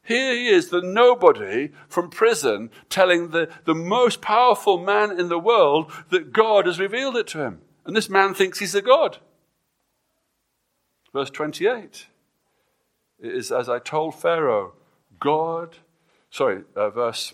Here 0.02 0.34
he 0.34 0.48
is, 0.48 0.69
the 0.69 0.82
nobody 0.82 1.69
from 1.88 2.10
prison, 2.10 2.72
telling 2.89 3.30
the, 3.30 3.50
the 3.65 3.76
most 3.76 4.19
powerful 4.19 4.80
man 4.80 5.19
in 5.19 5.30
the 5.30 5.38
world 5.38 5.91
that 6.10 6.34
God 6.34 6.65
has 6.65 6.80
revealed 6.80 7.17
it 7.17 7.28
to 7.28 7.43
him. 7.43 7.62
And 7.86 7.95
this 7.95 8.10
man 8.10 8.34
thinks 8.34 8.58
he's 8.58 8.74
a 8.74 8.82
God. 8.82 9.19
Verse 11.13 11.30
28 11.30 12.08
it 13.22 13.34
is 13.34 13.52
as 13.52 13.67
I 13.67 13.80
told 13.80 14.15
Pharaoh, 14.15 14.74
God, 15.19 15.78
sorry, 16.30 16.63
uh, 16.76 16.89
verse 16.89 17.34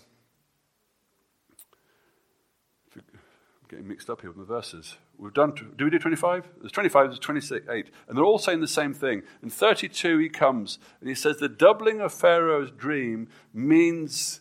getting 3.68 3.88
mixed 3.88 4.08
up 4.08 4.20
here 4.20 4.30
with 4.30 4.38
the 4.38 4.54
verses. 4.54 4.96
We've 5.18 5.34
done, 5.34 5.52
do 5.76 5.84
we 5.84 5.90
do 5.90 5.98
25? 5.98 6.48
There's 6.60 6.72
25, 6.72 7.06
there's 7.06 7.18
26, 7.18 7.66
8. 7.68 7.90
And 8.08 8.16
they're 8.16 8.24
all 8.24 8.38
saying 8.38 8.60
the 8.60 8.68
same 8.68 8.94
thing. 8.94 9.22
In 9.42 9.50
32, 9.50 10.18
he 10.18 10.28
comes 10.28 10.78
and 11.00 11.08
he 11.08 11.14
says, 11.16 11.38
The 11.38 11.48
doubling 11.48 12.00
of 12.00 12.12
Pharaoh's 12.12 12.70
dream 12.70 13.28
means 13.52 14.40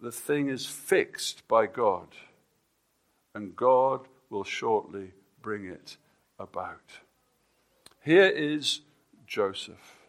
the 0.00 0.10
thing 0.10 0.48
is 0.48 0.66
fixed 0.66 1.46
by 1.46 1.66
God, 1.66 2.08
and 3.34 3.54
God 3.54 4.08
will 4.30 4.44
shortly 4.44 5.12
bring 5.40 5.66
it 5.66 5.96
about. 6.40 6.80
Here 8.02 8.28
is 8.28 8.80
Joseph, 9.26 10.08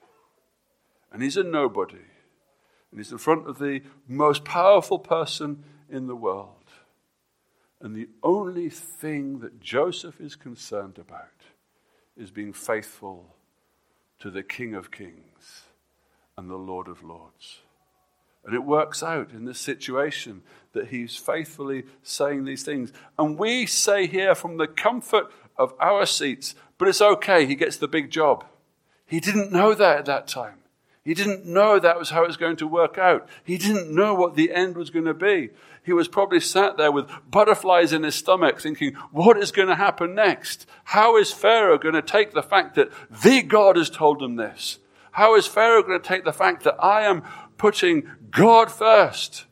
and 1.11 1.21
he's 1.21 1.35
a 1.35 1.43
nobody, 1.43 1.97
and 2.89 2.99
he's 2.99 3.11
in 3.11 3.17
front 3.17 3.47
of 3.49 3.59
the 3.59 3.81
most 4.07 4.45
powerful 4.45 4.97
person 4.97 5.63
in 5.89 6.07
the 6.07 6.15
world. 6.15 6.55
And 7.81 7.95
the 7.95 8.09
only 8.23 8.69
thing 8.69 9.39
that 9.39 9.59
Joseph 9.59 10.21
is 10.21 10.35
concerned 10.35 10.97
about 10.99 11.25
is 12.15 12.31
being 12.31 12.53
faithful 12.53 13.35
to 14.19 14.29
the 14.29 14.43
King 14.43 14.75
of 14.75 14.91
Kings 14.91 15.63
and 16.37 16.49
the 16.49 16.55
Lord 16.55 16.87
of 16.87 17.03
Lords. 17.03 17.59
And 18.45 18.55
it 18.55 18.63
works 18.63 19.03
out 19.03 19.31
in 19.31 19.45
this 19.45 19.59
situation 19.59 20.43
that 20.73 20.87
he's 20.87 21.15
faithfully 21.15 21.83
saying 22.01 22.45
these 22.45 22.63
things. 22.63 22.93
And 23.19 23.37
we 23.37 23.65
say 23.65 24.07
here 24.07 24.33
from 24.33 24.57
the 24.57 24.67
comfort 24.67 25.31
of 25.57 25.73
our 25.79 26.05
seats, 26.05 26.55
but 26.81 26.87
it's 26.87 26.99
okay, 26.99 27.45
he 27.45 27.53
gets 27.53 27.77
the 27.77 27.87
big 27.87 28.09
job. 28.09 28.43
He 29.05 29.19
didn't 29.19 29.51
know 29.51 29.75
that 29.75 29.99
at 29.99 30.05
that 30.05 30.27
time. 30.27 30.63
He 31.03 31.13
didn't 31.13 31.45
know 31.45 31.77
that 31.77 31.99
was 31.99 32.09
how 32.09 32.23
it 32.23 32.27
was 32.27 32.37
going 32.37 32.55
to 32.55 32.65
work 32.65 32.97
out. 32.97 33.29
He 33.43 33.59
didn't 33.59 33.93
know 33.93 34.15
what 34.15 34.33
the 34.33 34.51
end 34.51 34.75
was 34.75 34.89
going 34.89 35.05
to 35.05 35.13
be. 35.13 35.51
He 35.83 35.93
was 35.93 36.07
probably 36.07 36.39
sat 36.39 36.77
there 36.77 36.91
with 36.91 37.07
butterflies 37.29 37.93
in 37.93 38.01
his 38.01 38.15
stomach 38.15 38.59
thinking, 38.59 38.95
what 39.11 39.37
is 39.37 39.51
going 39.51 39.67
to 39.67 39.75
happen 39.75 40.15
next? 40.15 40.65
How 40.85 41.17
is 41.17 41.31
Pharaoh 41.31 41.77
going 41.77 41.93
to 41.93 42.01
take 42.01 42.31
the 42.31 42.41
fact 42.41 42.73
that 42.73 42.89
the 43.11 43.43
God 43.43 43.77
has 43.77 43.91
told 43.91 44.19
him 44.19 44.37
this? 44.37 44.79
How 45.11 45.35
is 45.35 45.45
Pharaoh 45.45 45.83
going 45.83 46.01
to 46.01 46.07
take 46.07 46.23
the 46.23 46.33
fact 46.33 46.63
that 46.63 46.83
I 46.83 47.01
am 47.03 47.21
putting 47.59 48.09
God 48.31 48.71
first? 48.71 49.45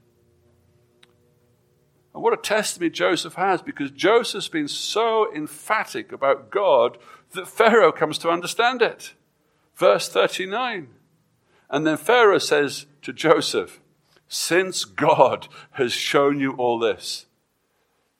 And 2.19 2.23
what 2.23 2.33
a 2.33 2.37
testimony 2.37 2.89
Joseph 2.89 3.35
has 3.35 3.61
because 3.61 3.91
Joseph's 3.91 4.49
been 4.49 4.67
so 4.67 5.33
emphatic 5.33 6.11
about 6.11 6.49
God 6.49 6.97
that 7.31 7.47
Pharaoh 7.47 7.91
comes 7.91 8.17
to 8.19 8.29
understand 8.29 8.81
it. 8.81 9.13
Verse 9.75 10.09
39. 10.09 10.89
And 11.69 11.85
then 11.85 11.97
Pharaoh 11.97 12.39
says 12.39 12.85
to 13.03 13.13
Joseph, 13.13 13.79
Since 14.27 14.85
God 14.85 15.47
has 15.71 15.93
shown 15.93 16.39
you 16.39 16.53
all 16.53 16.79
this, 16.79 17.27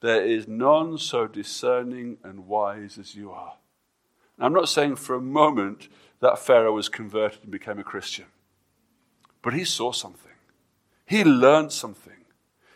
there 0.02 0.24
is 0.24 0.48
none 0.48 0.98
so 0.98 1.28
discerning 1.28 2.18
and 2.24 2.48
wise 2.48 2.98
as 2.98 3.16
you 3.16 3.32
are. 3.32 3.56
I'm 4.40 4.54
not 4.54 4.70
saying 4.70 4.96
for 4.96 5.16
a 5.16 5.22
moment 5.22 5.90
that 6.22 6.40
Pharaoh 6.40 6.74
was 6.74 6.88
converted 6.88 7.44
and 7.44 7.52
became 7.52 7.80
a 7.80 7.84
Christian, 7.84 8.26
but 9.42 9.54
he 9.54 9.66
saw 9.66 9.92
something. 9.92 10.32
He 11.06 11.24
learned 11.24 11.74
something. 11.74 12.19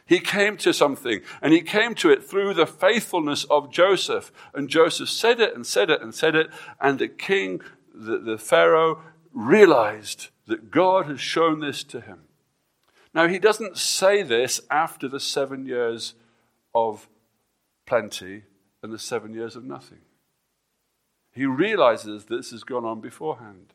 He 0.06 0.20
came 0.20 0.58
to 0.58 0.74
something, 0.74 1.22
and 1.42 1.54
he 1.54 1.62
came 1.62 1.96
to 1.96 2.10
it 2.10 2.24
through 2.24 2.54
the 2.54 2.66
faithfulness 2.66 3.46
of 3.46 3.72
Joseph. 3.72 4.32
And 4.54 4.70
Joseph 4.70 5.10
said 5.10 5.39
it 5.39 5.56
and 5.56 5.66
said 5.66 5.89
it 5.89 6.02
and 6.02 6.13
said 6.13 6.36
it, 6.36 6.50
and 6.80 7.00
the 7.00 7.08
king, 7.08 7.62
the, 7.94 8.18
the 8.18 8.38
Pharaoh, 8.38 9.02
realized 9.32 10.30
that 10.48 10.72
God 10.72 11.06
has 11.06 11.22
shown 11.22 11.62
this 11.62 11.84
to 11.86 12.02
him. 12.02 12.24
Now, 13.13 13.28
he 13.28 13.39
doesn't 13.39 13.78
say 13.78 14.24
this 14.24 14.60
after 14.70 15.08
the 15.08 15.20
seven 15.20 15.66
years 15.66 16.16
of 16.76 17.08
plenty 17.86 18.44
and 18.82 18.92
the 18.92 19.00
seven 19.00 19.34
years 19.34 19.56
of 19.56 19.63
nothing. 19.63 20.00
He 21.32 21.46
realizes 21.46 22.26
this 22.26 22.52
has 22.52 22.63
gone 22.63 22.86
on 22.86 23.02
beforehand. 23.02 23.74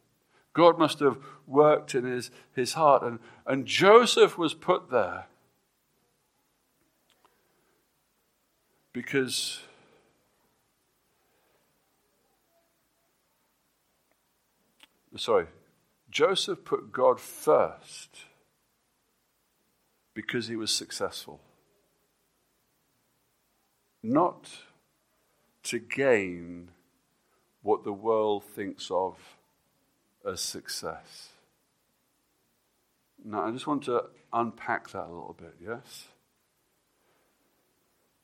God 0.52 0.78
must 0.78 1.00
have 1.00 1.18
worked 1.46 1.94
in 1.94 2.04
his, 2.04 2.30
his 2.52 2.74
heart. 2.74 3.02
And, 3.02 3.18
and 3.46 3.64
Joseph 3.66 4.36
was 4.36 4.54
put 4.54 4.90
there 4.90 5.26
because 8.92 9.60
sorry, 15.16 15.46
Joseph 16.10 16.64
put 16.64 16.92
God 16.92 17.20
first 17.20 18.24
because 20.14 20.48
he 20.48 20.56
was 20.56 20.72
successful, 20.72 21.40
not 24.02 24.48
to 25.64 25.78
gain 25.78 26.70
what 27.62 27.84
the 27.84 27.92
world 27.92 28.44
thinks 28.44 28.90
of 28.90 29.16
as 30.26 30.40
success. 30.40 31.30
Now, 33.24 33.44
I 33.44 33.50
just 33.50 33.66
want 33.66 33.82
to 33.84 34.04
unpack 34.32 34.90
that 34.90 35.04
a 35.04 35.12
little 35.12 35.36
bit, 35.38 35.54
yes? 35.60 36.06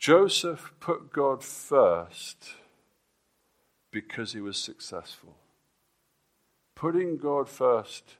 Joseph 0.04 0.74
put 0.80 1.14
God 1.14 1.42
first 1.42 2.56
because 3.90 4.34
he 4.34 4.40
was 4.42 4.58
successful. 4.58 5.34
Putting 6.74 7.16
God 7.16 7.48
first 7.48 8.16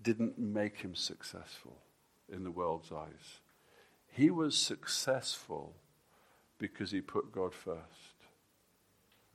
didn't 0.00 0.38
make 0.38 0.78
him 0.78 0.94
successful 0.94 1.76
in 2.32 2.44
the 2.44 2.50
world's 2.50 2.90
eyes. 2.90 3.40
He 4.10 4.30
was 4.30 4.56
successful 4.56 5.74
because 6.58 6.92
he 6.92 7.02
put 7.02 7.30
God 7.30 7.52
first. 7.52 8.16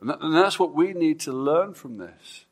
And, 0.01 0.09
that, 0.09 0.17
and, 0.19 0.33
that's 0.33 0.57
what 0.57 0.73
we 0.73 0.93
need 0.93 1.19
to 1.19 1.31
learn 1.31 1.75
from 1.75 1.99
this. 1.99 2.47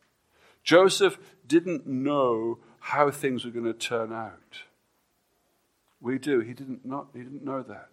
Joseph 0.64 1.18
didn't 1.48 1.88
know 1.88 2.60
how 2.80 3.10
things 3.10 3.44
were 3.44 3.50
going 3.50 3.66
to 3.66 3.74
turn 3.74 4.14
out. 4.14 4.66
We 6.00 6.20
do. 6.20 6.42
He 6.42 6.54
didn't, 6.54 6.86
not, 6.86 7.08
he 7.16 7.22
didn't 7.22 7.44
know 7.44 7.64
that. 7.64 7.90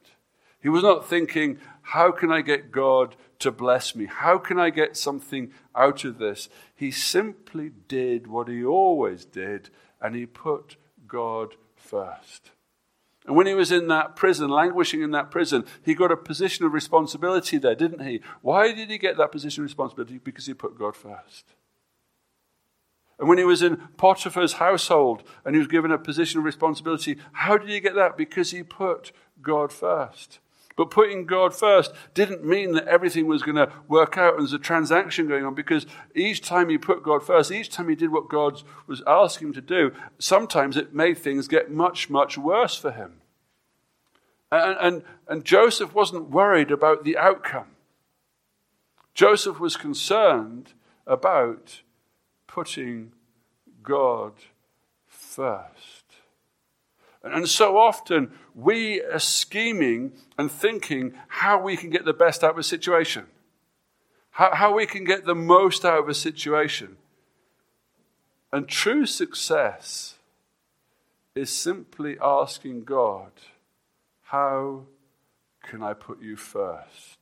He 0.61 0.69
was 0.69 0.83
not 0.83 1.09
thinking, 1.09 1.59
how 1.83 2.11
can 2.11 2.33
I 2.33 2.41
get 2.41 2.73
God 2.73 3.17
to 3.39 3.53
bless 3.53 3.95
me? 3.95 4.07
How 4.07 4.39
can 4.39 4.59
I 4.59 4.71
get 4.71 4.97
something 4.97 5.53
out 5.75 6.05
of 6.05 6.19
this? 6.19 6.49
He 6.75 6.91
simply 6.91 7.71
did 7.87 8.27
what 8.27 8.49
he 8.49 8.65
always 8.65 9.25
did, 9.25 9.71
and 10.01 10.15
he 10.15 10.27
put 10.27 10.77
God 11.07 11.55
first. 11.77 12.51
And 13.27 13.37
when 13.37 13.47
he 13.47 13.55
was 13.55 13.71
in 13.71 13.89
that 13.89 14.17
prison, 14.17 14.49
languishing 14.49 15.03
in 15.03 15.11
that 15.11 15.31
prison, 15.31 15.65
he 15.85 15.95
got 15.95 16.11
a 16.11 16.17
position 16.17 16.65
of 16.65 16.73
responsibility 16.73 17.59
there, 17.59 17.75
didn't 17.75 18.07
he? 18.07 18.21
Why 18.41 18.73
did 18.73 18.91
he 18.91 18.99
get 18.99 19.19
that 19.19 19.33
position 19.33 19.63
of 19.63 19.69
responsibility? 19.69 20.19
Because 20.19 20.47
he 20.47 20.55
put 20.55 20.79
God 20.79 20.97
first. 20.97 21.45
And 23.19 23.29
when 23.29 23.39
he 23.39 23.45
was 23.45 23.63
in 23.63 23.77
Potiphar's 23.97 24.55
household 24.55 25.25
and 25.45 25.55
he 25.55 25.59
was 25.59 25.69
given 25.69 25.91
a 25.91 25.99
position 25.99 26.39
of 26.39 26.45
responsibility, 26.45 27.19
how 27.33 27.59
did 27.59 27.69
he 27.69 27.81
get 27.81 27.95
that? 27.97 28.17
Because 28.17 28.51
he 28.51 28.63
put 28.63 29.13
God 29.43 29.73
first. 29.73 30.39
But 30.79 30.93
putting 30.93 31.27
God 31.27 31.53
first 31.57 31.93
didn't 32.15 32.45
mean 32.45 32.71
that 32.75 32.87
everything 32.87 33.27
was 33.27 33.43
going 33.43 33.57
to 33.57 33.73
work 33.89 34.17
out 34.17 34.35
and 34.35 34.43
there's 34.43 34.53
a 34.53 34.61
transaction 34.61 35.27
going 35.27 35.45
on 35.45 35.57
because 35.57 35.87
each 36.15 36.41
time 36.41 36.69
he 36.69 36.79
put 36.79 37.03
God 37.03 37.25
first, 37.27 37.51
each 37.51 37.69
time 37.69 37.89
he 37.89 37.97
did 37.97 38.13
what 38.13 38.29
God 38.29 38.63
was 38.87 39.03
asking 39.05 39.49
him 39.49 39.55
to 39.55 39.61
do, 39.61 39.91
sometimes 40.21 40.77
it 40.77 40.95
made 40.95 41.19
things 41.19 41.49
get 41.49 41.69
much, 41.69 42.09
much 42.09 42.39
worse 42.39 42.77
for 42.77 42.93
him. 42.93 43.15
And, 44.53 44.77
and, 44.81 45.03
and 45.27 45.45
Joseph 45.45 45.97
wasn't 45.97 46.31
worried 46.31 46.71
about 46.71 47.03
the 47.03 47.19
outcome. 47.19 47.75
Joseph 49.15 49.59
was 49.59 49.77
concerned 49.77 50.75
about 51.09 51.83
putting 52.47 53.15
God 53.83 54.35
first. 55.09 55.98
And 57.23 57.49
so 57.49 57.77
often 57.77 58.33
we 58.55 59.03
are 59.03 59.19
scheming 59.19 60.13
and 60.39 60.51
thinking 60.51 61.15
how 61.29 61.61
we 61.61 61.77
can 61.77 61.91
get 61.91 62.05
the 62.05 62.13
best 62.13 62.45
out 62.45 62.53
of 62.53 62.59
a 62.59 62.63
situation, 62.63 63.27
how, 64.31 64.55
how 64.55 64.75
we 64.75 64.87
can 64.87 65.05
get 65.05 65.25
the 65.25 65.35
most 65.35 65.85
out 65.85 65.99
of 65.99 66.09
a 66.09 66.15
situation. 66.15 66.97
And 68.53 68.69
true 68.69 69.05
success 69.05 70.15
is 71.35 71.51
simply 71.51 72.17
asking 72.23 72.85
God, 72.85 73.33
How 74.23 74.85
can 75.63 75.83
I 75.83 75.93
put 75.93 76.23
you 76.23 76.37
first? 76.37 77.19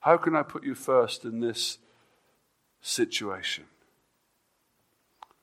How 0.00 0.16
can 0.16 0.34
I 0.34 0.42
put 0.42 0.64
you 0.64 0.74
first 0.74 1.24
in 1.24 1.40
this 1.40 1.78
situation? 2.80 3.64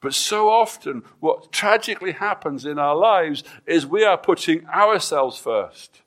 But 0.06 0.14
so 0.14 0.52
often, 0.52 1.02
what 1.20 1.52
tragically 1.52 2.12
happens 2.12 2.64
in 2.64 2.78
our 2.78 2.96
lives 2.96 3.44
is 3.66 3.88
we 3.88 4.04
are 4.04 4.20
putting 4.20 4.68
ourselves 4.68 5.36
first. 5.36 6.04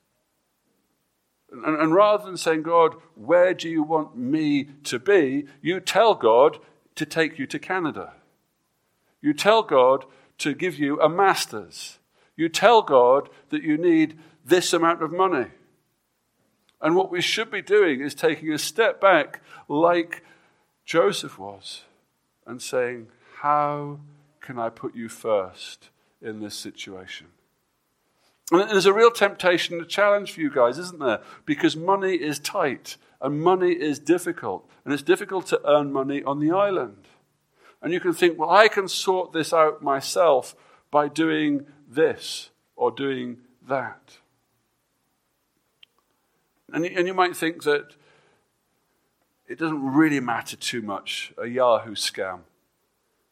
And, 1.51 1.65
and, 1.65 1.93
rather 1.93 2.23
than 2.23 2.37
saying, 2.37 2.63
God, 2.63 2.95
where 3.15 3.53
do 3.53 3.67
you 3.67 3.83
want 3.83 4.15
me 4.15 4.69
to 4.85 4.99
be? 4.99 5.47
You 5.61 5.81
tell 5.81 6.15
God 6.15 6.59
to 6.95 7.05
take 7.05 7.37
you 7.37 7.45
to 7.47 7.59
Canada. 7.59 8.13
You 9.19 9.33
tell 9.33 9.63
God 9.63 10.05
to 10.37 10.53
give 10.53 10.79
you 10.79 10.97
a 11.01 11.09
master's. 11.09 11.99
You 12.37 12.47
tell 12.47 12.81
God 12.81 13.27
that 13.49 13.63
you 13.63 13.77
need 13.77 14.17
this 14.45 14.71
amount 14.71 15.03
of 15.03 15.11
money. 15.11 15.47
And 16.79 16.95
what 16.95 17.11
we 17.11 17.19
should 17.19 17.51
be 17.51 17.61
doing 17.61 17.99
is 17.99 18.15
taking 18.15 18.53
a 18.53 18.59
step 18.59 19.01
back, 19.01 19.41
like 19.67 20.23
Joseph 20.85 21.37
was, 21.37 21.81
and 22.47 22.61
saying, 22.61 23.09
How 23.41 23.99
can 24.41 24.59
I 24.59 24.67
put 24.67 24.95
you 24.95 25.07
first 25.07 25.91
in 26.21 26.41
this 26.41 26.55
situation? 26.55 27.27
And 28.51 28.69
there's 28.69 28.85
a 28.85 28.91
real 28.91 29.11
temptation, 29.11 29.79
a 29.79 29.85
challenge 29.85 30.33
for 30.33 30.41
you 30.41 30.49
guys, 30.49 30.77
isn't 30.77 30.99
there? 30.99 31.21
Because 31.45 31.77
money 31.77 32.15
is 32.15 32.37
tight 32.37 32.97
and 33.21 33.41
money 33.41 33.71
is 33.71 33.97
difficult. 33.97 34.69
And 34.83 34.93
it's 34.93 35.03
difficult 35.03 35.45
to 35.47 35.61
earn 35.65 35.93
money 35.93 36.21
on 36.21 36.41
the 36.41 36.51
island. 36.51 37.07
And 37.81 37.93
you 37.93 38.01
can 38.01 38.11
think, 38.11 38.37
well, 38.37 38.49
I 38.49 38.67
can 38.67 38.89
sort 38.89 39.31
this 39.31 39.53
out 39.53 39.81
myself 39.81 40.53
by 40.91 41.07
doing 41.07 41.65
this 41.87 42.49
or 42.75 42.91
doing 42.91 43.37
that. 43.65 44.17
And, 46.73 46.85
and 46.85 47.07
you 47.07 47.13
might 47.13 47.37
think 47.37 47.63
that 47.63 47.95
it 49.47 49.57
doesn't 49.57 49.93
really 49.93 50.19
matter 50.19 50.57
too 50.57 50.81
much, 50.81 51.31
a 51.37 51.47
Yahoo 51.47 51.95
scam. 51.95 52.41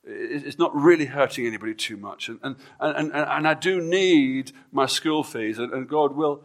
It's 0.09 0.57
not 0.57 0.73
really 0.73 1.05
hurting 1.05 1.45
anybody 1.45 1.73
too 1.73 1.97
much. 1.97 2.29
And, 2.29 2.39
and, 2.41 2.55
and, 2.79 3.11
and, 3.13 3.47
I 3.47 3.53
do 3.53 3.81
need 3.81 4.53
my 4.71 4.85
school 4.85 5.21
fees, 5.21 5.59
and, 5.59 5.73
and 5.73 5.87
God 5.87 6.15
will. 6.15 6.43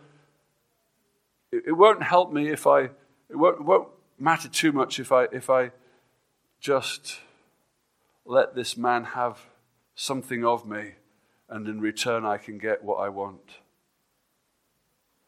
It, 1.53 1.77
won't 1.77 2.03
help 2.03 2.33
me 2.33 2.49
if 2.49 2.67
I. 2.67 2.83
It 3.31 3.37
won't, 3.37 3.65
won't 3.65 3.89
matter 4.19 4.49
too 4.49 4.73
much 4.73 4.99
if 4.99 5.13
I, 5.13 5.25
if 5.33 5.49
I 5.49 5.71
just 6.61 7.21
let 8.25 8.57
this 8.57 8.77
man 8.77 9.05
have 9.05 9.39
something 9.95 10.45
of 10.45 10.67
me, 10.67 10.95
and 11.49 11.69
in 11.69 11.81
return 11.81 12.25
I 12.25 12.39
can 12.39 12.59
get 12.59 12.83
what 12.83 12.97
I 12.97 13.11
want. 13.11 13.59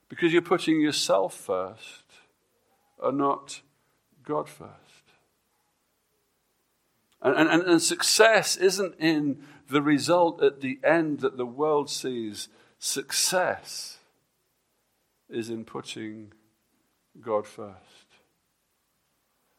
Because 0.09 0.33
you're 0.33 0.43
putting 0.43 0.81
yourself 0.81 1.35
first 1.35 2.05
and 3.01 3.19
not 3.19 3.61
God 4.25 4.49
first. 4.49 4.84
And, 7.25 7.49
and, 7.49 7.63
and 7.63 7.83
success 7.83 8.57
isn't 8.57 8.95
in 9.01 9.43
the 9.71 9.81
result 9.81 10.43
at 10.43 10.61
the 10.61 10.79
end 10.85 11.21
that 11.21 11.39
the 11.39 11.47
world 11.47 11.89
sees. 11.89 12.49
Success 12.79 13.99
is 15.31 15.49
in 15.49 15.65
putting 15.65 16.33
God 17.21 17.47
first. 17.47 17.79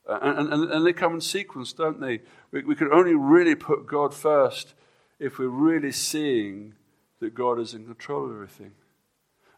And, 0.08 0.54
and, 0.54 0.71
and 0.71 0.86
they 0.86 0.93
come 0.93 1.15
in 1.15 1.21
sequence, 1.21 1.73
don't 1.73 1.99
they? 1.99 2.21
We, 2.51 2.63
we 2.63 2.75
can 2.75 2.93
only 2.93 3.15
really 3.15 3.56
put 3.56 3.88
God 3.88 4.13
first 4.13 4.75
if 5.17 5.39
we're 5.39 5.47
really 5.47 5.91
seeing 5.91 6.75
that 7.19 7.34
God 7.34 7.60
is 7.60 7.73
in 7.73 7.86
control 7.86 8.25
of 8.25 8.32
everything. 8.32 8.73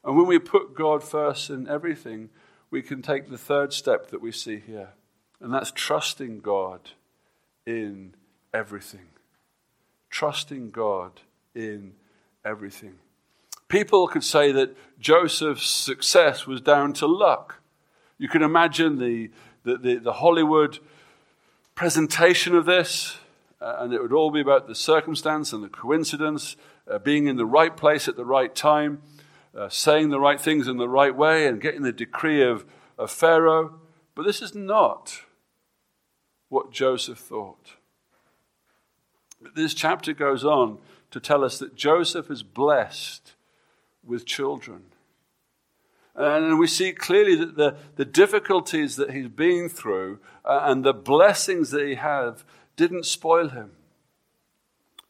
And 0.06 0.16
when 0.16 0.28
we 0.28 0.40
put 0.40 0.74
God 0.74 1.04
first 1.04 1.50
in 1.50 1.68
everything, 1.68 2.30
we 2.72 2.82
can 2.82 3.02
take 3.02 3.30
the 3.30 3.38
third 3.38 3.74
step 3.74 4.12
that 4.12 4.22
we 4.22 4.32
see 4.32 4.62
here, 4.66 4.94
and 5.42 5.54
that's 5.54 5.72
trusting 5.72 6.40
God 6.40 6.92
in 7.68 8.16
everything. 8.52 9.10
Trusting 10.10 10.72
God 10.72 11.22
in 11.54 11.94
everything. 12.44 12.96
People 13.68 14.08
could 14.08 14.24
say 14.24 14.52
that 14.54 14.76
Joseph's 15.00 15.70
success 15.70 16.48
was 16.48 16.62
down 16.62 16.94
to 16.94 17.06
luck. 17.06 17.62
You 18.18 18.28
can 18.28 18.42
imagine 18.42 18.98
the, 18.98 19.30
the, 19.64 19.78
the, 19.78 19.96
the 19.98 20.14
Hollywood 20.14 20.80
presentation 21.76 22.56
of 22.56 22.66
this, 22.66 23.18
uh, 23.62 23.76
and 23.80 23.94
it 23.94 24.02
would 24.02 24.14
all 24.14 24.32
be 24.32 24.42
about 24.42 24.68
the 24.68 24.74
circumstance 24.74 25.54
and 25.54 25.64
the 25.64 25.70
coincidence, 25.70 26.56
uh, 26.90 26.98
being 26.98 27.28
in 27.28 27.36
the 27.36 27.46
right 27.46 27.78
place 27.78 28.08
at 28.08 28.16
the 28.16 28.26
right 28.26 28.56
time 28.56 29.04
uh, 29.58 29.70
saying 29.70 30.10
the 30.10 30.20
right 30.20 30.40
things 30.40 30.68
in 30.68 30.78
the 30.78 30.88
right 30.88 31.16
way 31.16 31.48
and 31.48 31.60
getting 31.60 31.82
the 31.82 31.92
decree 31.92 32.44
of, 32.44 32.66
of 32.98 33.10
Pharaoh. 33.10 33.80
But 34.14 34.24
this 34.24 34.42
is 34.42 34.54
not 34.54 35.22
what 36.50 36.72
Joseph 36.72 37.18
thought. 37.18 37.74
This 39.56 39.74
chapter 39.74 40.14
goes 40.14 40.44
on 40.44 40.80
to 41.12 41.20
tell 41.20 41.44
us 41.44 41.60
that 41.60 41.76
Joseph 41.76 42.30
is 42.32 42.44
blessed 42.44 43.34
with 44.04 44.26
children. 44.26 44.84
And 46.16 46.58
we 46.58 46.66
see 46.66 46.94
clearly 46.94 47.36
that 47.36 47.58
the, 47.58 47.78
the 47.96 48.06
difficulties 48.06 48.96
that 48.96 49.12
he's 49.12 49.28
been 49.28 49.70
through 49.70 50.20
uh, 50.44 50.62
and 50.64 50.84
the 50.84 50.94
blessings 50.94 51.70
that 51.72 51.86
he 51.86 51.96
had 51.96 52.42
didn't 52.76 53.06
spoil 53.06 53.50
him. 53.50 53.72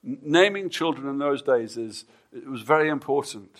Naming 0.03 0.69
children 0.69 1.07
in 1.07 1.17
those 1.17 1.41
days 1.41 1.77
is, 1.77 2.05
it 2.33 2.47
was 2.47 2.61
very 2.61 2.89
important. 2.89 3.57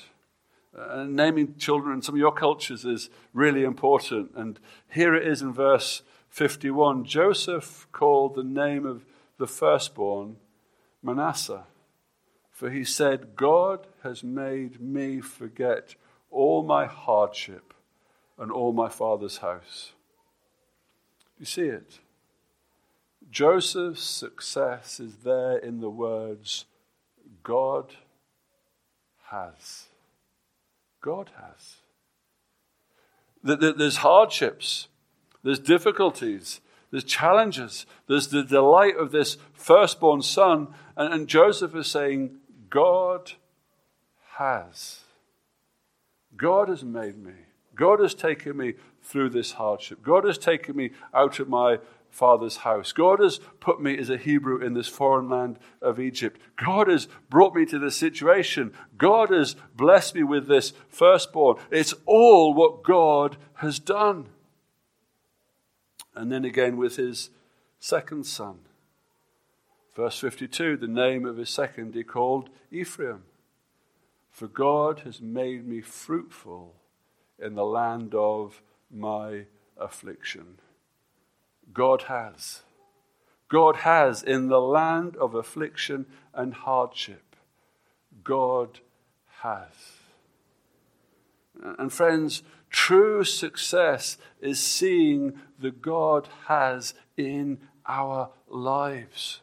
Uh, 0.77 1.05
naming 1.07 1.55
children 1.55 1.95
in 1.95 2.01
some 2.01 2.15
of 2.15 2.19
your 2.19 2.33
cultures 2.33 2.83
is 2.83 3.09
really 3.33 3.63
important. 3.63 4.31
And 4.35 4.59
here 4.89 5.15
it 5.15 5.25
is 5.25 5.41
in 5.41 5.53
verse 5.53 6.01
51 6.37 7.03
Joseph 7.03 7.87
called 7.91 8.35
the 8.35 8.43
name 8.43 8.85
of 8.85 9.03
the 9.39 9.47
firstborn 9.47 10.35
Manasseh, 11.01 11.63
for 12.51 12.69
he 12.69 12.83
said, 12.83 13.35
God 13.35 13.87
has 14.03 14.23
made 14.23 14.79
me 14.79 15.19
forget 15.19 15.95
all 16.29 16.61
my 16.61 16.85
hardship 16.85 17.73
and 18.37 18.51
all 18.51 18.71
my 18.71 18.87
father's 18.87 19.37
house. 19.37 19.93
You 21.39 21.45
see 21.47 21.69
it? 21.69 22.01
Joseph's 23.31 24.03
success 24.03 24.99
is 24.99 25.15
there 25.23 25.57
in 25.57 25.79
the 25.79 25.89
words, 25.89 26.65
God 27.41 27.95
has. 29.31 29.85
God 31.01 31.31
has. 31.41 31.77
There's 33.41 33.97
hardships, 33.97 34.87
there's 35.43 35.59
difficulties, 35.59 36.61
there's 36.91 37.03
challenges, 37.03 37.85
there's 38.07 38.27
the 38.27 38.43
delight 38.43 38.97
of 38.97 39.11
this 39.11 39.37
firstborn 39.53 40.21
son. 40.21 40.69
And, 40.95 41.13
and 41.13 41.27
Joseph 41.27 41.75
is 41.75 41.87
saying, 41.87 42.37
God 42.69 43.33
has. 44.35 45.01
God 46.35 46.69
has 46.69 46.83
made 46.83 47.17
me. 47.17 47.33
God 47.75 47.99
has 47.99 48.13
taken 48.13 48.57
me 48.57 48.73
through 49.01 49.29
this 49.29 49.53
hardship. 49.53 50.03
God 50.03 50.25
has 50.25 50.37
taken 50.37 50.75
me 50.75 50.91
out 51.13 51.39
of 51.39 51.47
my 51.47 51.79
father's 52.09 52.57
house. 52.57 52.91
God 52.91 53.19
has 53.19 53.39
put 53.59 53.81
me 53.81 53.97
as 53.97 54.09
a 54.09 54.17
Hebrew 54.17 54.63
in 54.63 54.73
this 54.73 54.87
foreign 54.87 55.29
land 55.29 55.59
of 55.81 55.99
Egypt. 55.99 56.41
God 56.55 56.87
has 56.87 57.07
brought 57.29 57.53
me 57.53 57.65
to 57.67 57.79
this 57.79 57.95
situation. 57.95 58.73
God 58.97 59.29
has 59.29 59.55
blessed 59.75 60.15
me 60.15 60.23
with 60.23 60.47
this 60.47 60.73
firstborn. 60.89 61.57
It's 61.69 61.93
all 62.05 62.53
what 62.53 62.83
God 62.83 63.37
has 63.55 63.79
done. 63.79 64.27
And 66.17 66.31
then 66.31 66.45
again 66.45 66.77
with 66.77 66.95
his 66.95 67.29
second 67.79 68.25
son. 68.25 68.61
Verse 69.95 70.19
52 70.19 70.75
the 70.77 70.87
name 70.87 71.25
of 71.25 71.37
his 71.37 71.51
second 71.51 71.93
he 71.93 72.03
called 72.03 72.49
Ephraim. 72.71 73.23
For 74.31 74.47
God 74.47 75.01
has 75.01 75.21
made 75.21 75.67
me 75.67 75.79
fruitful 75.81 76.73
in 77.37 77.53
the 77.53 77.65
land 77.65 78.15
of 78.15 78.63
my 78.91 79.45
affliction. 79.77 80.57
God 81.71 82.03
has. 82.03 82.63
God 83.47 83.77
has 83.77 84.23
in 84.23 84.47
the 84.47 84.61
land 84.61 85.15
of 85.17 85.35
affliction 85.35 86.07
and 86.33 86.53
hardship. 86.53 87.35
God 88.23 88.79
has. 89.41 89.69
And 91.77 91.93
friends, 91.93 92.41
true 92.77 93.23
success 93.23 94.19
is 94.39 94.59
seeing 94.59 95.33
the 95.59 95.71
God 95.71 96.29
has 96.45 96.93
in 97.17 97.57
our 97.87 98.29
lives. 98.47 99.41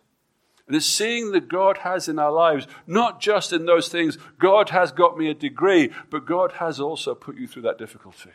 And 0.68 0.76
it's 0.76 0.86
seeing 0.86 1.32
that 1.32 1.48
God 1.48 1.78
has 1.78 2.08
in 2.08 2.20
our 2.20 2.30
lives, 2.30 2.68
not 2.86 3.20
just 3.20 3.52
in 3.52 3.66
those 3.66 3.88
things, 3.88 4.18
God 4.38 4.70
has 4.70 4.92
got 4.92 5.18
me 5.18 5.28
a 5.28 5.34
degree, 5.34 5.90
but 6.10 6.26
God 6.26 6.52
has 6.52 6.78
also 6.78 7.12
put 7.12 7.36
you 7.36 7.48
through 7.48 7.62
that 7.62 7.76
difficulty. 7.76 8.30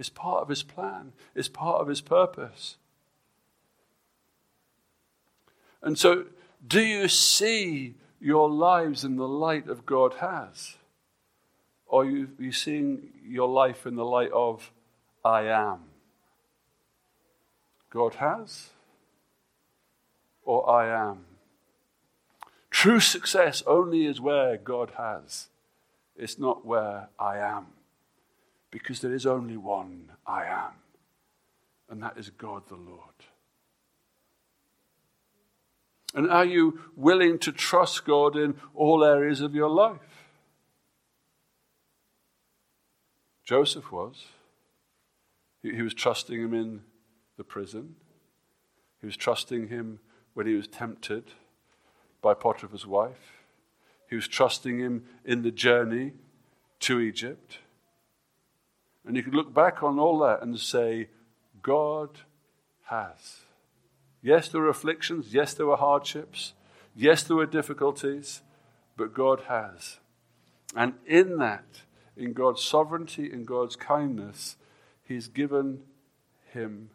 It's 0.00 0.10
part 0.10 0.42
of 0.42 0.48
His 0.48 0.64
plan, 0.64 1.12
it's 1.36 1.48
part 1.48 1.80
of 1.80 1.86
His 1.86 2.00
purpose. 2.00 2.76
And 5.80 5.96
so, 5.96 6.24
do 6.66 6.80
you 6.80 7.06
see 7.06 7.94
your 8.20 8.50
lives 8.50 9.04
in 9.04 9.14
the 9.14 9.28
light 9.28 9.68
of 9.68 9.86
God 9.86 10.14
has? 10.14 10.77
Or 11.88 12.04
you, 12.04 12.28
are 12.38 12.42
you 12.42 12.52
seeing 12.52 13.08
your 13.26 13.48
life 13.48 13.86
in 13.86 13.96
the 13.96 14.04
light 14.04 14.30
of 14.30 14.70
I 15.24 15.44
am? 15.44 15.80
God 17.90 18.16
has? 18.16 18.70
Or 20.44 20.68
I 20.70 21.10
am? 21.10 21.24
True 22.70 23.00
success 23.00 23.62
only 23.66 24.04
is 24.06 24.20
where 24.20 24.56
God 24.58 24.92
has. 24.98 25.48
It's 26.14 26.38
not 26.38 26.66
where 26.66 27.08
I 27.18 27.38
am. 27.38 27.68
Because 28.70 29.00
there 29.00 29.14
is 29.14 29.24
only 29.24 29.56
one 29.56 30.10
I 30.26 30.44
am, 30.44 30.72
and 31.88 32.02
that 32.02 32.18
is 32.18 32.28
God 32.28 32.68
the 32.68 32.74
Lord. 32.74 33.00
And 36.14 36.30
are 36.30 36.44
you 36.44 36.80
willing 36.96 37.38
to 37.40 37.52
trust 37.52 38.04
God 38.04 38.36
in 38.36 38.56
all 38.74 39.02
areas 39.02 39.40
of 39.40 39.54
your 39.54 39.70
life? 39.70 40.17
Joseph 43.48 43.90
was. 43.90 44.26
He, 45.62 45.74
he 45.74 45.80
was 45.80 45.94
trusting 45.94 46.38
him 46.38 46.52
in 46.52 46.82
the 47.38 47.44
prison, 47.44 47.94
he 49.00 49.06
was 49.06 49.16
trusting 49.16 49.68
him 49.68 50.00
when 50.34 50.46
he 50.46 50.52
was 50.52 50.68
tempted 50.68 51.30
by 52.20 52.34
Potiphar's 52.34 52.86
wife, 52.86 53.44
he 54.10 54.16
was 54.16 54.28
trusting 54.28 54.80
him 54.80 55.04
in 55.24 55.40
the 55.40 55.50
journey 55.50 56.12
to 56.80 57.00
Egypt. 57.00 57.60
And 59.06 59.16
you 59.16 59.22
could 59.22 59.34
look 59.34 59.54
back 59.54 59.82
on 59.82 59.98
all 59.98 60.18
that 60.18 60.42
and 60.42 60.58
say, 60.60 61.08
God 61.62 62.18
has. 62.88 63.40
Yes, 64.20 64.48
there 64.48 64.60
were 64.60 64.68
afflictions. 64.68 65.32
Yes, 65.32 65.54
there 65.54 65.66
were 65.66 65.76
hardships. 65.76 66.52
Yes, 66.94 67.22
there 67.22 67.36
were 67.36 67.46
difficulties. 67.46 68.42
But 68.96 69.14
God 69.14 69.44
has. 69.48 70.00
And 70.76 70.94
in 71.06 71.38
that, 71.38 71.82
in 72.18 72.32
God's 72.32 72.62
sovereignty, 72.62 73.32
in 73.32 73.44
God's 73.44 73.76
kindness, 73.76 74.56
He's 75.02 75.28
given 75.28 75.84
him 76.52 76.90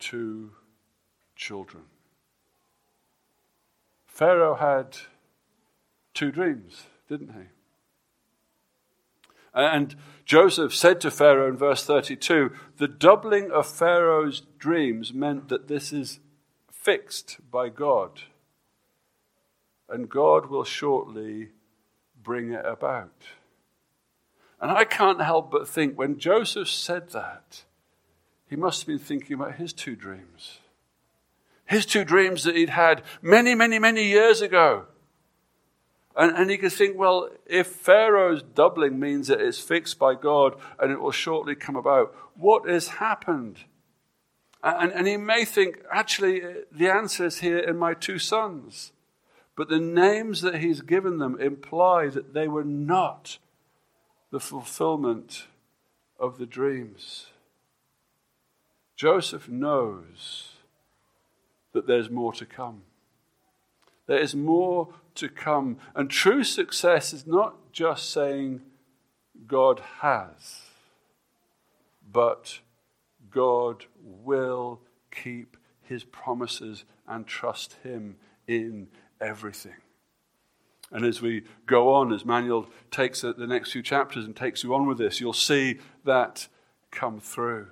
two 0.00 0.50
children. 1.36 1.84
Pharaoh 4.06 4.56
had 4.56 4.96
two 6.12 6.32
dreams, 6.32 6.84
didn't 7.08 7.32
he? 7.32 7.46
And 9.52 9.94
Joseph 10.24 10.74
said 10.74 11.00
to 11.02 11.10
Pharaoh 11.10 11.48
in 11.48 11.56
verse 11.56 11.84
32 11.84 12.50
the 12.78 12.88
doubling 12.88 13.52
of 13.52 13.66
Pharaoh's 13.66 14.42
dreams 14.58 15.14
meant 15.14 15.48
that 15.48 15.68
this 15.68 15.92
is 15.92 16.18
fixed 16.72 17.38
by 17.50 17.68
God. 17.68 18.22
And 19.88 20.08
God 20.08 20.46
will 20.46 20.64
shortly 20.64 21.50
bring 22.20 22.52
it 22.52 22.64
about. 22.64 23.12
And 24.64 24.72
I 24.72 24.84
can't 24.84 25.20
help 25.20 25.50
but 25.50 25.68
think 25.68 25.98
when 25.98 26.18
Joseph 26.18 26.70
said 26.70 27.10
that, 27.10 27.64
he 28.48 28.56
must 28.56 28.80
have 28.80 28.86
been 28.86 28.98
thinking 28.98 29.34
about 29.34 29.56
his 29.56 29.74
two 29.74 29.94
dreams. 29.94 30.60
His 31.66 31.84
two 31.84 32.02
dreams 32.02 32.44
that 32.44 32.56
he'd 32.56 32.70
had 32.70 33.02
many, 33.20 33.54
many, 33.54 33.78
many 33.78 34.04
years 34.04 34.40
ago. 34.40 34.86
And, 36.16 36.34
and 36.34 36.48
he 36.48 36.56
could 36.56 36.72
think, 36.72 36.96
well, 36.96 37.28
if 37.44 37.66
Pharaoh's 37.66 38.42
doubling 38.42 38.98
means 38.98 39.28
that 39.28 39.42
it's 39.42 39.58
fixed 39.58 39.98
by 39.98 40.14
God 40.14 40.56
and 40.78 40.90
it 40.90 40.98
will 40.98 41.12
shortly 41.12 41.54
come 41.54 41.76
about, 41.76 42.16
what 42.34 42.66
has 42.66 42.88
happened? 42.88 43.58
And, 44.62 44.90
and 44.92 45.06
he 45.06 45.18
may 45.18 45.44
think, 45.44 45.82
actually, 45.92 46.40
the 46.72 46.88
answer 46.88 47.26
is 47.26 47.40
here 47.40 47.58
in 47.58 47.76
my 47.76 47.92
two 47.92 48.18
sons. 48.18 48.92
But 49.56 49.68
the 49.68 49.78
names 49.78 50.40
that 50.40 50.62
he's 50.62 50.80
given 50.80 51.18
them 51.18 51.38
imply 51.38 52.08
that 52.08 52.32
they 52.32 52.48
were 52.48 52.64
not 52.64 53.36
the 54.34 54.40
fulfillment 54.40 55.46
of 56.18 56.38
the 56.38 56.44
dreams. 56.44 57.26
Joseph 58.96 59.48
knows 59.48 60.54
that 61.72 61.86
there's 61.86 62.10
more 62.10 62.32
to 62.32 62.44
come. 62.44 62.82
There 64.08 64.18
is 64.18 64.34
more 64.34 64.88
to 65.14 65.28
come. 65.28 65.76
And 65.94 66.10
true 66.10 66.42
success 66.42 67.12
is 67.12 67.28
not 67.28 67.70
just 67.70 68.10
saying 68.10 68.62
God 69.46 69.80
has, 70.00 70.62
but 72.12 72.58
God 73.30 73.84
will 74.02 74.80
keep 75.12 75.56
his 75.80 76.02
promises 76.02 76.84
and 77.06 77.24
trust 77.24 77.76
him 77.84 78.16
in 78.48 78.88
everything. 79.20 79.83
And 80.94 81.04
as 81.04 81.20
we 81.20 81.42
go 81.66 81.92
on, 81.92 82.12
as 82.12 82.24
Manuel 82.24 82.68
takes 82.92 83.22
the 83.22 83.34
next 83.36 83.72
few 83.72 83.82
chapters 83.82 84.24
and 84.24 84.34
takes 84.34 84.62
you 84.62 84.72
on 84.76 84.86
with 84.86 84.96
this, 84.96 85.20
you'll 85.20 85.32
see 85.32 85.80
that 86.04 86.46
come 86.92 87.18
through. 87.18 87.66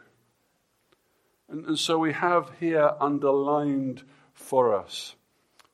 And, 1.49 1.65
and 1.65 1.79
so 1.79 1.99
we 1.99 2.15
have 2.15 2.51
here 2.59 2.95
underlined 3.01 4.03
for 4.35 4.77
us 4.77 5.15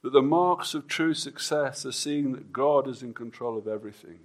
that 0.02 0.12
the 0.12 0.20
marks 0.20 0.74
of 0.74 0.86
true 0.86 1.14
success 1.14 1.86
are 1.86 1.92
seeing 1.92 2.32
that 2.32 2.52
God 2.52 2.86
is 2.86 3.02
in 3.02 3.14
control 3.14 3.56
of 3.56 3.66
everything, 3.66 4.20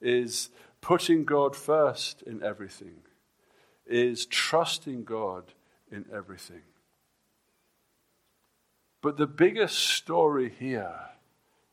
is 0.00 0.50
putting 0.80 1.24
God 1.24 1.54
first 1.54 2.20
in 2.22 2.42
everything, 2.42 2.96
is 3.86 4.26
trusting 4.26 5.04
God 5.04 5.52
in 5.88 6.04
everything. 6.12 6.62
But 9.02 9.18
the 9.18 9.28
biggest 9.28 9.78
story 9.78 10.52
here 10.58 11.09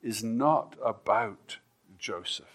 is 0.07 0.23
not 0.23 0.77
about 0.83 1.57
Joseph. 1.99 2.45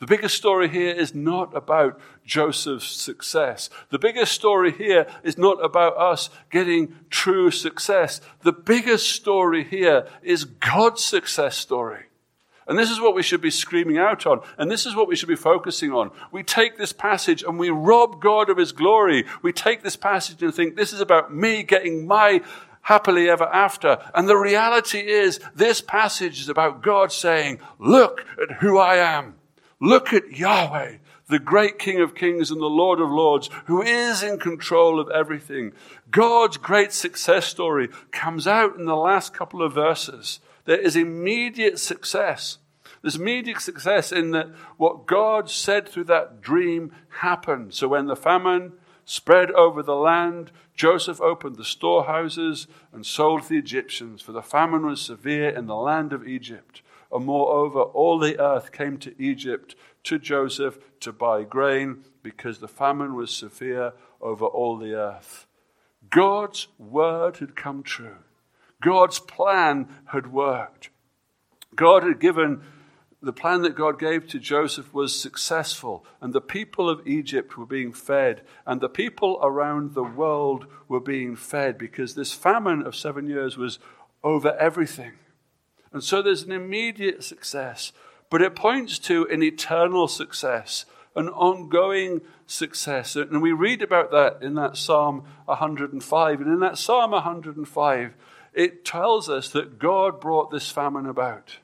The 0.00 0.06
biggest 0.06 0.36
story 0.36 0.68
here 0.68 0.92
is 0.92 1.14
not 1.14 1.56
about 1.56 1.98
Joseph's 2.26 2.88
success. 2.88 3.70
The 3.88 3.98
biggest 3.98 4.32
story 4.32 4.72
here 4.72 5.06
is 5.22 5.38
not 5.38 5.64
about 5.64 5.96
us 5.96 6.28
getting 6.50 6.96
true 7.08 7.50
success. 7.50 8.20
The 8.42 8.52
biggest 8.52 9.10
story 9.10 9.64
here 9.64 10.06
is 10.22 10.44
God's 10.44 11.02
success 11.02 11.56
story. 11.56 12.06
And 12.66 12.78
this 12.78 12.90
is 12.90 13.00
what 13.00 13.14
we 13.14 13.22
should 13.22 13.40
be 13.40 13.50
screaming 13.50 13.96
out 13.96 14.26
on. 14.26 14.40
And 14.58 14.70
this 14.70 14.86
is 14.86 14.94
what 14.94 15.08
we 15.08 15.16
should 15.16 15.28
be 15.28 15.36
focusing 15.36 15.92
on. 15.92 16.10
We 16.32 16.42
take 16.42 16.76
this 16.76 16.92
passage 16.92 17.42
and 17.42 17.58
we 17.58 17.70
rob 17.70 18.20
God 18.20 18.50
of 18.50 18.58
his 18.58 18.72
glory. 18.72 19.24
We 19.40 19.52
take 19.52 19.82
this 19.82 19.96
passage 19.96 20.42
and 20.42 20.54
think, 20.54 20.76
this 20.76 20.92
is 20.92 21.00
about 21.00 21.34
me 21.34 21.62
getting 21.62 22.06
my 22.06 22.42
happily 22.82 23.28
ever 23.28 23.44
after. 23.44 23.98
And 24.14 24.28
the 24.28 24.36
reality 24.36 24.98
is, 24.98 25.40
this 25.54 25.80
passage 25.80 26.40
is 26.40 26.48
about 26.48 26.82
God 26.82 27.12
saying, 27.12 27.60
Look 27.78 28.24
at 28.40 28.58
who 28.58 28.78
I 28.78 28.96
am. 28.96 29.34
Look 29.80 30.12
at 30.12 30.36
Yahweh, 30.36 30.98
the 31.28 31.38
great 31.38 31.78
King 31.78 32.00
of 32.00 32.14
kings 32.14 32.50
and 32.50 32.60
the 32.60 32.66
Lord 32.66 33.00
of 33.00 33.10
lords, 33.10 33.50
who 33.66 33.82
is 33.82 34.22
in 34.22 34.38
control 34.38 35.00
of 35.00 35.10
everything. 35.10 35.72
God's 36.10 36.56
great 36.56 36.92
success 36.92 37.46
story 37.46 37.88
comes 38.10 38.46
out 38.46 38.76
in 38.76 38.84
the 38.84 38.96
last 38.96 39.34
couple 39.34 39.62
of 39.62 39.72
verses. 39.72 40.40
There 40.64 40.78
is 40.78 40.94
immediate 40.94 41.80
success. 41.80 42.58
There's 43.00 43.16
immediate 43.16 43.60
success 43.60 44.12
in 44.12 44.30
that 44.30 44.48
what 44.76 45.06
God 45.06 45.50
said 45.50 45.88
through 45.88 46.04
that 46.04 46.40
dream 46.40 46.92
happened. 47.08 47.74
So 47.74 47.88
when 47.88 48.06
the 48.06 48.14
famine 48.14 48.74
spread 49.04 49.50
over 49.52 49.82
the 49.82 49.96
land, 49.96 50.50
Joseph 50.74 51.20
opened 51.20 51.56
the 51.56 51.64
storehouses 51.64 52.66
and 52.92 53.04
sold 53.04 53.42
to 53.42 53.48
the 53.50 53.58
Egyptians, 53.58 54.22
for 54.22 54.32
the 54.32 54.42
famine 54.42 54.86
was 54.86 55.00
severe 55.00 55.48
in 55.48 55.66
the 55.66 55.76
land 55.76 56.12
of 56.12 56.26
Egypt. 56.26 56.82
And 57.10 57.26
moreover, 57.26 57.80
all 57.80 58.18
the 58.18 58.40
earth 58.40 58.72
came 58.72 58.96
to 58.98 59.14
Egypt 59.22 59.74
to 60.04 60.18
Joseph 60.18 60.78
to 61.00 61.12
buy 61.12 61.42
grain, 61.44 62.04
because 62.22 62.58
the 62.58 62.68
famine 62.68 63.14
was 63.14 63.30
severe 63.30 63.92
over 64.20 64.46
all 64.46 64.76
the 64.76 64.94
earth. 64.94 65.46
God's 66.10 66.68
word 66.78 67.38
had 67.38 67.56
come 67.56 67.82
true. 67.82 68.18
God's 68.80 69.18
plan 69.18 69.88
had 70.06 70.32
worked. 70.32 70.90
God 71.74 72.02
had 72.02 72.20
given 72.20 72.62
the 73.22 73.32
plan 73.32 73.62
that 73.62 73.76
God 73.76 74.00
gave 74.00 74.26
to 74.28 74.40
Joseph 74.40 74.92
was 74.92 75.18
successful, 75.18 76.04
and 76.20 76.32
the 76.32 76.40
people 76.40 76.90
of 76.90 77.06
Egypt 77.06 77.56
were 77.56 77.66
being 77.66 77.92
fed, 77.92 78.42
and 78.66 78.80
the 78.80 78.88
people 78.88 79.38
around 79.42 79.94
the 79.94 80.02
world 80.02 80.66
were 80.88 81.00
being 81.00 81.36
fed 81.36 81.78
because 81.78 82.14
this 82.14 82.32
famine 82.32 82.82
of 82.82 82.96
seven 82.96 83.28
years 83.28 83.56
was 83.56 83.78
over 84.24 84.56
everything. 84.56 85.12
And 85.92 86.02
so 86.02 86.20
there's 86.20 86.42
an 86.42 86.52
immediate 86.52 87.22
success, 87.22 87.92
but 88.28 88.42
it 88.42 88.56
points 88.56 88.98
to 89.00 89.26
an 89.28 89.42
eternal 89.42 90.08
success, 90.08 90.84
an 91.14 91.28
ongoing 91.28 92.22
success. 92.46 93.14
And 93.14 93.42
we 93.42 93.52
read 93.52 93.82
about 93.82 94.10
that 94.10 94.38
in 94.42 94.54
that 94.54 94.76
Psalm 94.76 95.24
105. 95.44 96.40
And 96.40 96.52
in 96.52 96.60
that 96.60 96.78
Psalm 96.78 97.10
105, 97.10 98.14
it 98.54 98.84
tells 98.84 99.28
us 99.28 99.50
that 99.50 99.78
God 99.78 100.20
brought 100.20 100.50
this 100.50 100.70
famine 100.70 101.06
about. 101.06 101.58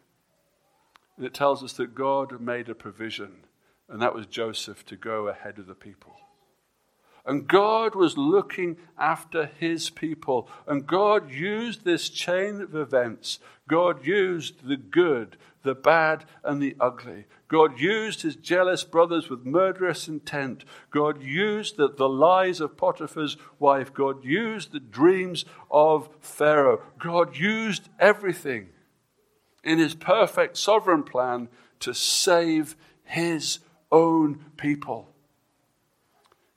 And 1.18 1.26
it 1.26 1.34
tells 1.34 1.64
us 1.64 1.72
that 1.74 1.96
God 1.96 2.40
made 2.40 2.68
a 2.68 2.76
provision, 2.76 3.38
and 3.88 4.00
that 4.00 4.14
was 4.14 4.26
Joseph 4.26 4.86
to 4.86 4.96
go 4.96 5.26
ahead 5.26 5.58
of 5.58 5.66
the 5.66 5.74
people. 5.74 6.14
And 7.26 7.48
God 7.48 7.96
was 7.96 8.16
looking 8.16 8.76
after 8.96 9.50
his 9.58 9.90
people. 9.90 10.48
And 10.66 10.86
God 10.86 11.30
used 11.30 11.84
this 11.84 12.08
chain 12.08 12.62
of 12.62 12.74
events. 12.74 13.40
God 13.68 14.06
used 14.06 14.66
the 14.66 14.76
good, 14.76 15.36
the 15.62 15.74
bad, 15.74 16.24
and 16.42 16.62
the 16.62 16.76
ugly. 16.80 17.26
God 17.48 17.80
used 17.80 18.22
his 18.22 18.36
jealous 18.36 18.84
brothers 18.84 19.28
with 19.28 19.44
murderous 19.44 20.06
intent. 20.06 20.64
God 20.90 21.20
used 21.20 21.76
the, 21.76 21.92
the 21.92 22.08
lies 22.08 22.60
of 22.60 22.78
Potiphar's 22.78 23.36
wife. 23.58 23.92
God 23.92 24.24
used 24.24 24.70
the 24.70 24.80
dreams 24.80 25.44
of 25.70 26.08
Pharaoh. 26.20 26.80
God 26.98 27.36
used 27.36 27.88
everything 27.98 28.68
in 29.64 29.78
his 29.78 29.94
perfect 29.94 30.56
sovereign 30.56 31.02
plan 31.02 31.48
to 31.80 31.94
save 31.94 32.76
his 33.04 33.60
own 33.90 34.44
people. 34.56 35.08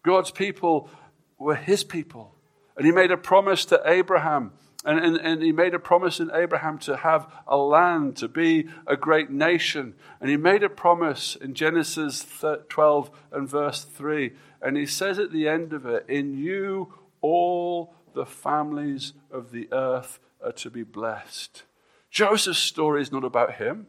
God's 0.04 0.32
people 0.32 0.90
were 1.38 1.56
his 1.56 1.84
people. 1.84 2.36
And 2.76 2.86
he 2.86 2.92
made 2.92 3.12
a 3.12 3.18
promise 3.18 3.66
to 3.66 3.82
Abraham. 3.86 4.54
And, 4.84 5.00
and, 5.00 5.18
and, 5.18 5.44
he 5.44 5.52
made 5.52 5.76
a 5.76 5.80
promise 5.80 6.20
in 6.20 6.32
Abraham 6.34 6.80
to 6.80 6.98
have 6.98 7.32
a 7.46 7.56
land, 7.56 8.18
to 8.18 8.28
be 8.28 8.68
a 8.88 8.98
great 8.98 9.30
nation. 9.30 9.94
And 10.20 10.30
he 10.30 10.38
made 10.38 10.64
a 10.64 10.70
promise 10.70 11.36
in 11.36 11.54
Genesis 11.54 12.26
12 12.70 13.12
and 13.32 13.48
verse 13.48 13.84
3. 13.84 14.32
And 14.60 14.78
he 14.78 14.88
says 14.88 15.20
at 15.20 15.32
the 15.32 15.48
end 15.48 15.74
of 15.74 15.86
it, 15.86 16.06
In 16.08 16.36
you 16.36 16.94
all 17.22 17.94
the 18.16 18.26
families 18.26 19.14
of 19.32 19.52
the 19.52 19.68
earth 19.72 20.20
are 20.44 20.52
to 20.54 20.72
be 20.72 20.82
blessed. 20.82 21.64
Joseph's 22.12 22.60
story 22.60 23.02
is 23.02 23.12
not 23.12 23.24
about 23.24 23.56
him. 23.56 23.88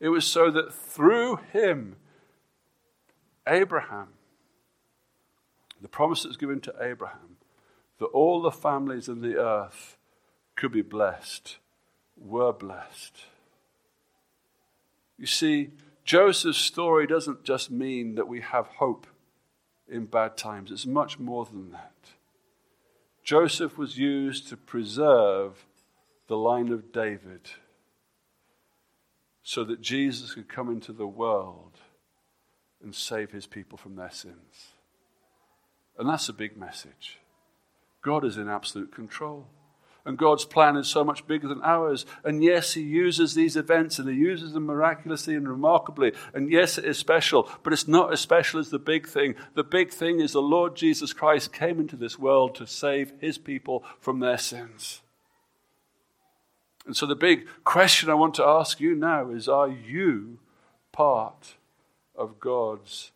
It 0.00 0.08
was 0.08 0.26
so 0.26 0.50
that 0.50 0.74
through 0.74 1.36
him, 1.52 1.96
Abraham 3.46 4.08
the 5.84 5.88
promise 5.88 6.22
that's 6.22 6.38
given 6.38 6.60
to 6.60 6.74
Abraham 6.80 7.36
that 7.98 8.06
all 8.06 8.40
the 8.40 8.50
families 8.50 9.06
in 9.06 9.20
the 9.20 9.36
earth 9.36 9.98
could 10.56 10.72
be 10.72 10.80
blessed, 10.80 11.58
were 12.16 12.54
blessed. 12.54 13.26
You 15.18 15.26
see, 15.26 15.72
Joseph's 16.02 16.56
story 16.56 17.06
doesn't 17.06 17.44
just 17.44 17.70
mean 17.70 18.14
that 18.14 18.26
we 18.26 18.40
have 18.40 18.66
hope 18.66 19.06
in 19.86 20.06
bad 20.06 20.38
times, 20.38 20.70
it's 20.70 20.86
much 20.86 21.18
more 21.18 21.44
than 21.44 21.70
that. 21.72 21.92
Joseph 23.22 23.76
was 23.76 23.98
used 23.98 24.48
to 24.48 24.56
preserve 24.56 25.66
the 26.26 26.36
line 26.36 26.70
of 26.70 26.92
David 26.92 27.50
so 29.42 29.62
that 29.64 29.80
Jesus 29.80 30.34
could 30.34 30.48
come 30.48 30.70
into 30.70 30.92
the 30.92 31.06
world 31.06 31.78
and 32.82 32.94
save 32.94 33.30
his 33.30 33.46
people 33.46 33.76
from 33.76 33.96
their 33.96 34.10
sins. 34.10 34.72
And 35.98 36.08
that's 36.08 36.28
a 36.28 36.32
big 36.32 36.56
message. 36.56 37.18
God 38.02 38.24
is 38.24 38.36
in 38.36 38.48
absolute 38.48 38.92
control. 38.92 39.46
And 40.06 40.18
God's 40.18 40.44
plan 40.44 40.76
is 40.76 40.86
so 40.86 41.02
much 41.02 41.26
bigger 41.26 41.48
than 41.48 41.62
ours. 41.62 42.04
And 42.24 42.44
yes, 42.44 42.74
He 42.74 42.82
uses 42.82 43.34
these 43.34 43.56
events 43.56 43.98
and 43.98 44.06
He 44.08 44.14
uses 44.14 44.52
them 44.52 44.66
miraculously 44.66 45.34
and 45.34 45.48
remarkably. 45.48 46.12
And 46.34 46.50
yes, 46.50 46.76
it 46.76 46.84
is 46.84 46.98
special, 46.98 47.48
but 47.62 47.72
it's 47.72 47.88
not 47.88 48.12
as 48.12 48.20
special 48.20 48.60
as 48.60 48.68
the 48.68 48.78
big 48.78 49.08
thing. 49.08 49.34
The 49.54 49.64
big 49.64 49.90
thing 49.90 50.20
is 50.20 50.32
the 50.32 50.42
Lord 50.42 50.76
Jesus 50.76 51.14
Christ 51.14 51.54
came 51.54 51.80
into 51.80 51.96
this 51.96 52.18
world 52.18 52.54
to 52.56 52.66
save 52.66 53.12
His 53.18 53.38
people 53.38 53.82
from 53.98 54.20
their 54.20 54.36
sins. 54.36 55.00
And 56.86 56.96
so 56.96 57.06
the 57.06 57.16
big 57.16 57.46
question 57.64 58.10
I 58.10 58.14
want 58.14 58.34
to 58.34 58.44
ask 58.44 58.80
you 58.80 58.94
now 58.94 59.30
is 59.30 59.48
Are 59.48 59.68
you 59.68 60.38
part 60.92 61.56
of 62.14 62.38
God's 62.38 63.10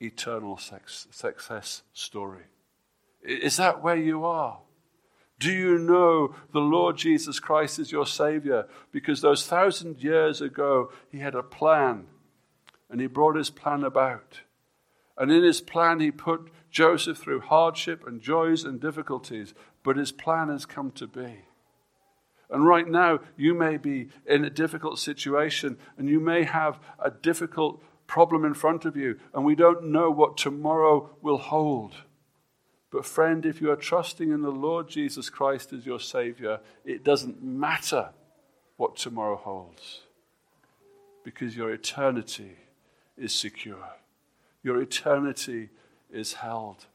eternal 0.00 0.58
success 0.58 1.82
story. 1.92 2.44
Is 3.22 3.56
that 3.56 3.82
where 3.82 3.96
you 3.96 4.24
are? 4.24 4.60
Do 5.38 5.52
you 5.52 5.78
know 5.78 6.34
the 6.52 6.60
Lord 6.60 6.96
Jesus 6.96 7.40
Christ 7.40 7.78
is 7.78 7.92
your 7.92 8.06
Savior? 8.06 8.66
Because 8.90 9.20
those 9.20 9.46
thousand 9.46 10.02
years 10.02 10.40
ago, 10.40 10.92
He 11.10 11.18
had 11.18 11.34
a 11.34 11.42
plan 11.42 12.06
and 12.88 13.00
He 13.00 13.06
brought 13.06 13.36
His 13.36 13.50
plan 13.50 13.84
about. 13.84 14.40
And 15.18 15.30
in 15.30 15.42
His 15.42 15.60
plan, 15.60 16.00
He 16.00 16.10
put 16.10 16.50
Joseph 16.70 17.18
through 17.18 17.40
hardship 17.40 18.06
and 18.06 18.20
joys 18.20 18.64
and 18.64 18.80
difficulties, 18.80 19.52
but 19.82 19.96
His 19.96 20.12
plan 20.12 20.48
has 20.48 20.64
come 20.64 20.90
to 20.92 21.06
be. 21.06 21.44
And 22.50 22.64
right 22.64 22.86
now, 22.86 23.20
you 23.36 23.54
may 23.54 23.76
be 23.76 24.08
in 24.24 24.44
a 24.44 24.50
difficult 24.50 24.98
situation 24.98 25.78
and 25.98 26.08
you 26.08 26.20
may 26.20 26.44
have 26.44 26.78
a 26.98 27.10
difficult 27.10 27.82
problem 28.06 28.44
in 28.44 28.54
front 28.54 28.84
of 28.84 28.96
you, 28.96 29.18
and 29.34 29.44
we 29.44 29.54
don't 29.54 29.84
know 29.84 30.10
what 30.10 30.36
tomorrow 30.36 31.10
will 31.22 31.38
hold. 31.38 31.94
But, 32.90 33.04
friend, 33.04 33.44
if 33.44 33.60
you 33.60 33.70
are 33.70 33.76
trusting 33.76 34.30
in 34.30 34.42
the 34.42 34.50
Lord 34.50 34.88
Jesus 34.88 35.28
Christ 35.28 35.72
as 35.72 35.84
your 35.84 36.00
Savior, 36.00 36.60
it 36.84 37.04
doesn't 37.04 37.42
matter 37.42 38.10
what 38.76 38.96
tomorrow 38.96 39.36
holds 39.36 40.02
because 41.24 41.56
your 41.56 41.72
eternity 41.72 42.56
is 43.16 43.34
secure. 43.34 43.88
Your 44.62 44.80
eternity 44.80 45.70
is 46.12 46.34
held. 46.34 46.86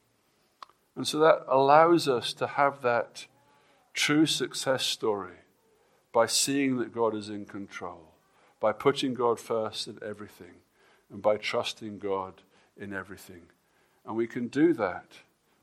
And 0.95 1.08
so 1.08 1.20
that 1.20 1.43
allows 1.47 2.08
us 2.08 2.32
to 2.34 2.47
have 2.47 2.82
that 2.82 3.26
true 3.93 4.26
success 4.26 4.86
story 4.86 5.41
by 6.12 6.26
seeing 6.26 6.78
that 6.78 6.93
God 6.93 7.16
is 7.16 7.30
in 7.30 7.45
control, 7.45 8.14
by 8.59 8.72
putting 8.72 9.14
God 9.14 9.39
first 9.39 9.88
in 9.88 9.97
everything 10.05 10.55
and 11.12 11.22
by 11.22 11.38
trusting 11.38 11.99
God 11.99 12.41
in 12.78 12.93
everything. 12.93 13.43
And 14.05 14.16
we 14.16 14.28
can 14.28 14.47
do 14.47 14.74
that 14.74 15.05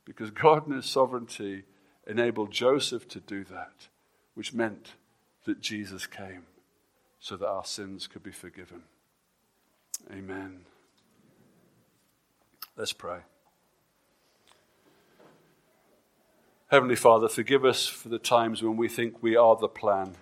because 0.04 0.30
God 0.30 0.66
in 0.66 0.74
His 0.74 0.86
sovereignty 0.86 1.64
enabled 2.06 2.50
Joseph 2.50 3.08
to 3.08 3.20
do 3.20 3.44
that, 3.44 3.88
which 4.34 4.54
meant 4.54 4.92
that 5.44 5.60
Jesus 5.60 6.06
came 6.06 6.44
so 7.20 7.36
that 7.36 7.48
our 7.48 7.64
sins 7.64 8.06
could 8.06 8.22
be 8.22 8.30
forgiven. 8.30 8.82
Amen. 10.10 10.60
Let's 12.76 12.92
pray. 12.92 13.18
Heavenly 16.70 16.96
Father, 16.96 17.28
forgive 17.28 17.64
us 17.64 17.86
for 17.86 18.08
the 18.08 18.18
times 18.18 18.62
when 18.62 18.76
we 18.76 18.88
think 18.88 19.22
we 19.22 19.36
are 19.36 19.56
the 19.56 19.68
plan 19.68 20.14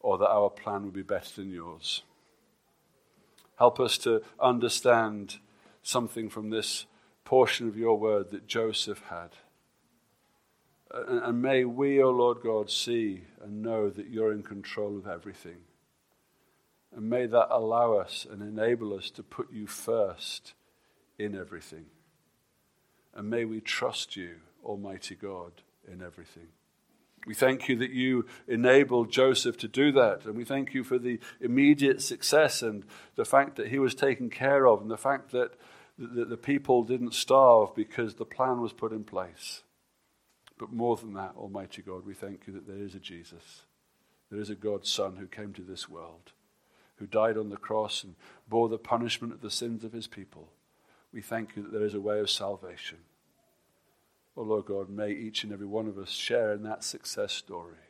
or 0.00 0.18
that 0.18 0.28
our 0.28 0.50
plan 0.50 0.84
would 0.84 0.94
be 0.94 1.02
better 1.02 1.34
than 1.36 1.50
yours. 1.50 2.02
Help 3.58 3.80
us 3.80 3.98
to 3.98 4.22
understand 4.38 5.38
something 5.82 6.28
from 6.28 6.50
this 6.50 6.86
portion 7.24 7.68
of 7.68 7.76
your 7.76 7.98
word 7.98 8.30
that 8.30 8.46
Joseph 8.46 9.02
had. 9.10 9.30
And 10.90 11.42
may 11.42 11.64
we, 11.64 12.00
O 12.02 12.06
oh 12.06 12.10
Lord 12.10 12.38
God, 12.42 12.70
see 12.70 13.22
and 13.42 13.60
know 13.60 13.90
that 13.90 14.08
you're 14.08 14.32
in 14.32 14.42
control 14.42 14.96
of 14.96 15.06
everything. 15.06 15.58
And 16.94 17.10
may 17.10 17.26
that 17.26 17.54
allow 17.54 17.94
us 17.94 18.26
and 18.30 18.40
enable 18.40 18.94
us 18.94 19.10
to 19.10 19.22
put 19.22 19.52
you 19.52 19.66
first 19.66 20.54
in 21.18 21.36
everything. 21.36 21.86
And 23.14 23.28
may 23.28 23.44
we 23.44 23.60
trust 23.60 24.16
you, 24.16 24.36
Almighty 24.64 25.14
God, 25.14 25.52
in 25.86 26.02
everything. 26.02 26.48
We 27.28 27.34
thank 27.34 27.68
you 27.68 27.76
that 27.76 27.90
you 27.90 28.24
enabled 28.46 29.12
Joseph 29.12 29.58
to 29.58 29.68
do 29.68 29.92
that. 29.92 30.24
And 30.24 30.34
we 30.34 30.46
thank 30.46 30.72
you 30.72 30.82
for 30.82 30.98
the 30.98 31.20
immediate 31.42 32.00
success 32.00 32.62
and 32.62 32.84
the 33.16 33.24
fact 33.26 33.56
that 33.56 33.68
he 33.68 33.78
was 33.78 33.94
taken 33.94 34.30
care 34.30 34.66
of 34.66 34.80
and 34.80 34.90
the 34.90 34.96
fact 34.96 35.32
that 35.32 35.52
the 35.98 36.38
people 36.38 36.84
didn't 36.84 37.12
starve 37.12 37.74
because 37.74 38.14
the 38.14 38.24
plan 38.24 38.62
was 38.62 38.72
put 38.72 38.92
in 38.92 39.04
place. 39.04 39.62
But 40.58 40.72
more 40.72 40.96
than 40.96 41.12
that, 41.12 41.34
Almighty 41.36 41.82
God, 41.82 42.06
we 42.06 42.14
thank 42.14 42.46
you 42.46 42.54
that 42.54 42.66
there 42.66 42.82
is 42.82 42.94
a 42.94 42.98
Jesus. 42.98 43.64
There 44.30 44.40
is 44.40 44.48
a 44.48 44.54
God's 44.54 44.90
Son 44.90 45.16
who 45.16 45.26
came 45.26 45.52
to 45.52 45.62
this 45.62 45.86
world, 45.86 46.32
who 46.96 47.06
died 47.06 47.36
on 47.36 47.50
the 47.50 47.58
cross 47.58 48.04
and 48.04 48.14
bore 48.48 48.70
the 48.70 48.78
punishment 48.78 49.34
of 49.34 49.42
the 49.42 49.50
sins 49.50 49.84
of 49.84 49.92
his 49.92 50.06
people. 50.06 50.48
We 51.12 51.20
thank 51.20 51.56
you 51.56 51.62
that 51.62 51.72
there 51.72 51.84
is 51.84 51.92
a 51.92 52.00
way 52.00 52.20
of 52.20 52.30
salvation. 52.30 53.00
Oh 54.38 54.42
Lord 54.42 54.66
God, 54.66 54.88
may 54.88 55.10
each 55.10 55.42
and 55.42 55.52
every 55.52 55.66
one 55.66 55.88
of 55.88 55.98
us 55.98 56.10
share 56.10 56.52
in 56.52 56.62
that 56.62 56.84
success 56.84 57.32
story 57.32 57.88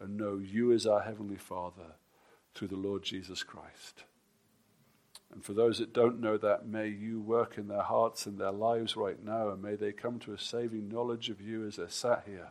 and 0.00 0.16
know 0.16 0.38
you 0.38 0.72
as 0.72 0.86
our 0.86 1.02
Heavenly 1.02 1.36
Father 1.36 1.96
through 2.54 2.68
the 2.68 2.76
Lord 2.76 3.02
Jesus 3.02 3.42
Christ. 3.42 4.04
And 5.30 5.44
for 5.44 5.52
those 5.52 5.78
that 5.78 5.92
don't 5.92 6.22
know 6.22 6.38
that, 6.38 6.66
may 6.66 6.88
you 6.88 7.20
work 7.20 7.58
in 7.58 7.68
their 7.68 7.82
hearts 7.82 8.24
and 8.24 8.38
their 8.38 8.50
lives 8.50 8.96
right 8.96 9.22
now, 9.22 9.50
and 9.50 9.60
may 9.60 9.74
they 9.74 9.92
come 9.92 10.18
to 10.20 10.32
a 10.32 10.38
saving 10.38 10.88
knowledge 10.88 11.28
of 11.28 11.42
you 11.42 11.66
as 11.66 11.76
they're 11.76 11.90
sat 11.90 12.24
here. 12.24 12.48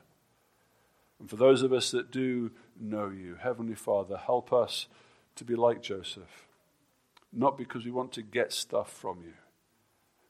And 1.19 1.27
for 1.27 1.37
those 1.37 1.63
of 1.63 1.73
us 1.73 1.89
that 1.89 2.11
do 2.11 2.51
know 2.79 3.09
you, 3.09 3.39
Heavenly 3.41 3.73
Father, 3.73 4.17
help 4.17 4.53
us 4.53 4.85
to 5.37 5.43
be 5.43 5.55
like 5.55 5.81
Joseph. 5.81 6.47
Not 7.33 7.57
because 7.57 7.83
we 7.83 7.89
want 7.89 8.11
to 8.11 8.21
get 8.21 8.53
stuff 8.53 8.91
from 8.91 9.23
you, 9.25 9.33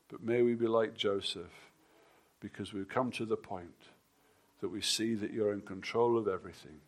but 0.07 0.23
may 0.23 0.41
we 0.41 0.53
be 0.53 0.67
like 0.67 0.95
Joseph 0.95 1.66
because 2.39 2.73
we've 2.73 2.89
come 2.89 3.11
to 3.11 3.25
the 3.25 3.38
point 3.38 3.89
that 4.61 4.69
we 4.69 4.81
see 4.81 5.13
that 5.15 5.31
you're 5.31 5.53
in 5.53 5.61
control 5.61 6.17
of 6.17 6.27
everything 6.27 6.79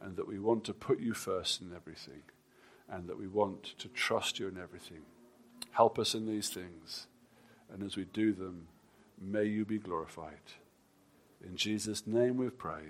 and 0.00 0.16
that 0.16 0.26
we 0.26 0.38
want 0.38 0.64
to 0.64 0.74
put 0.74 1.00
you 1.00 1.14
first 1.14 1.60
in 1.60 1.72
everything 1.74 2.22
and 2.88 3.08
that 3.08 3.18
we 3.18 3.28
want 3.28 3.62
to 3.78 3.88
trust 3.88 4.38
you 4.38 4.48
in 4.48 4.58
everything. 4.58 5.02
Help 5.72 5.98
us 5.98 6.14
in 6.14 6.26
these 6.26 6.48
things. 6.48 7.06
And 7.72 7.82
as 7.82 7.96
we 7.96 8.04
do 8.04 8.32
them, 8.32 8.66
may 9.20 9.44
you 9.44 9.64
be 9.64 9.78
glorified. 9.78 10.34
In 11.44 11.56
Jesus' 11.56 12.06
name 12.06 12.36
we've 12.36 12.58
prayed. 12.58 12.88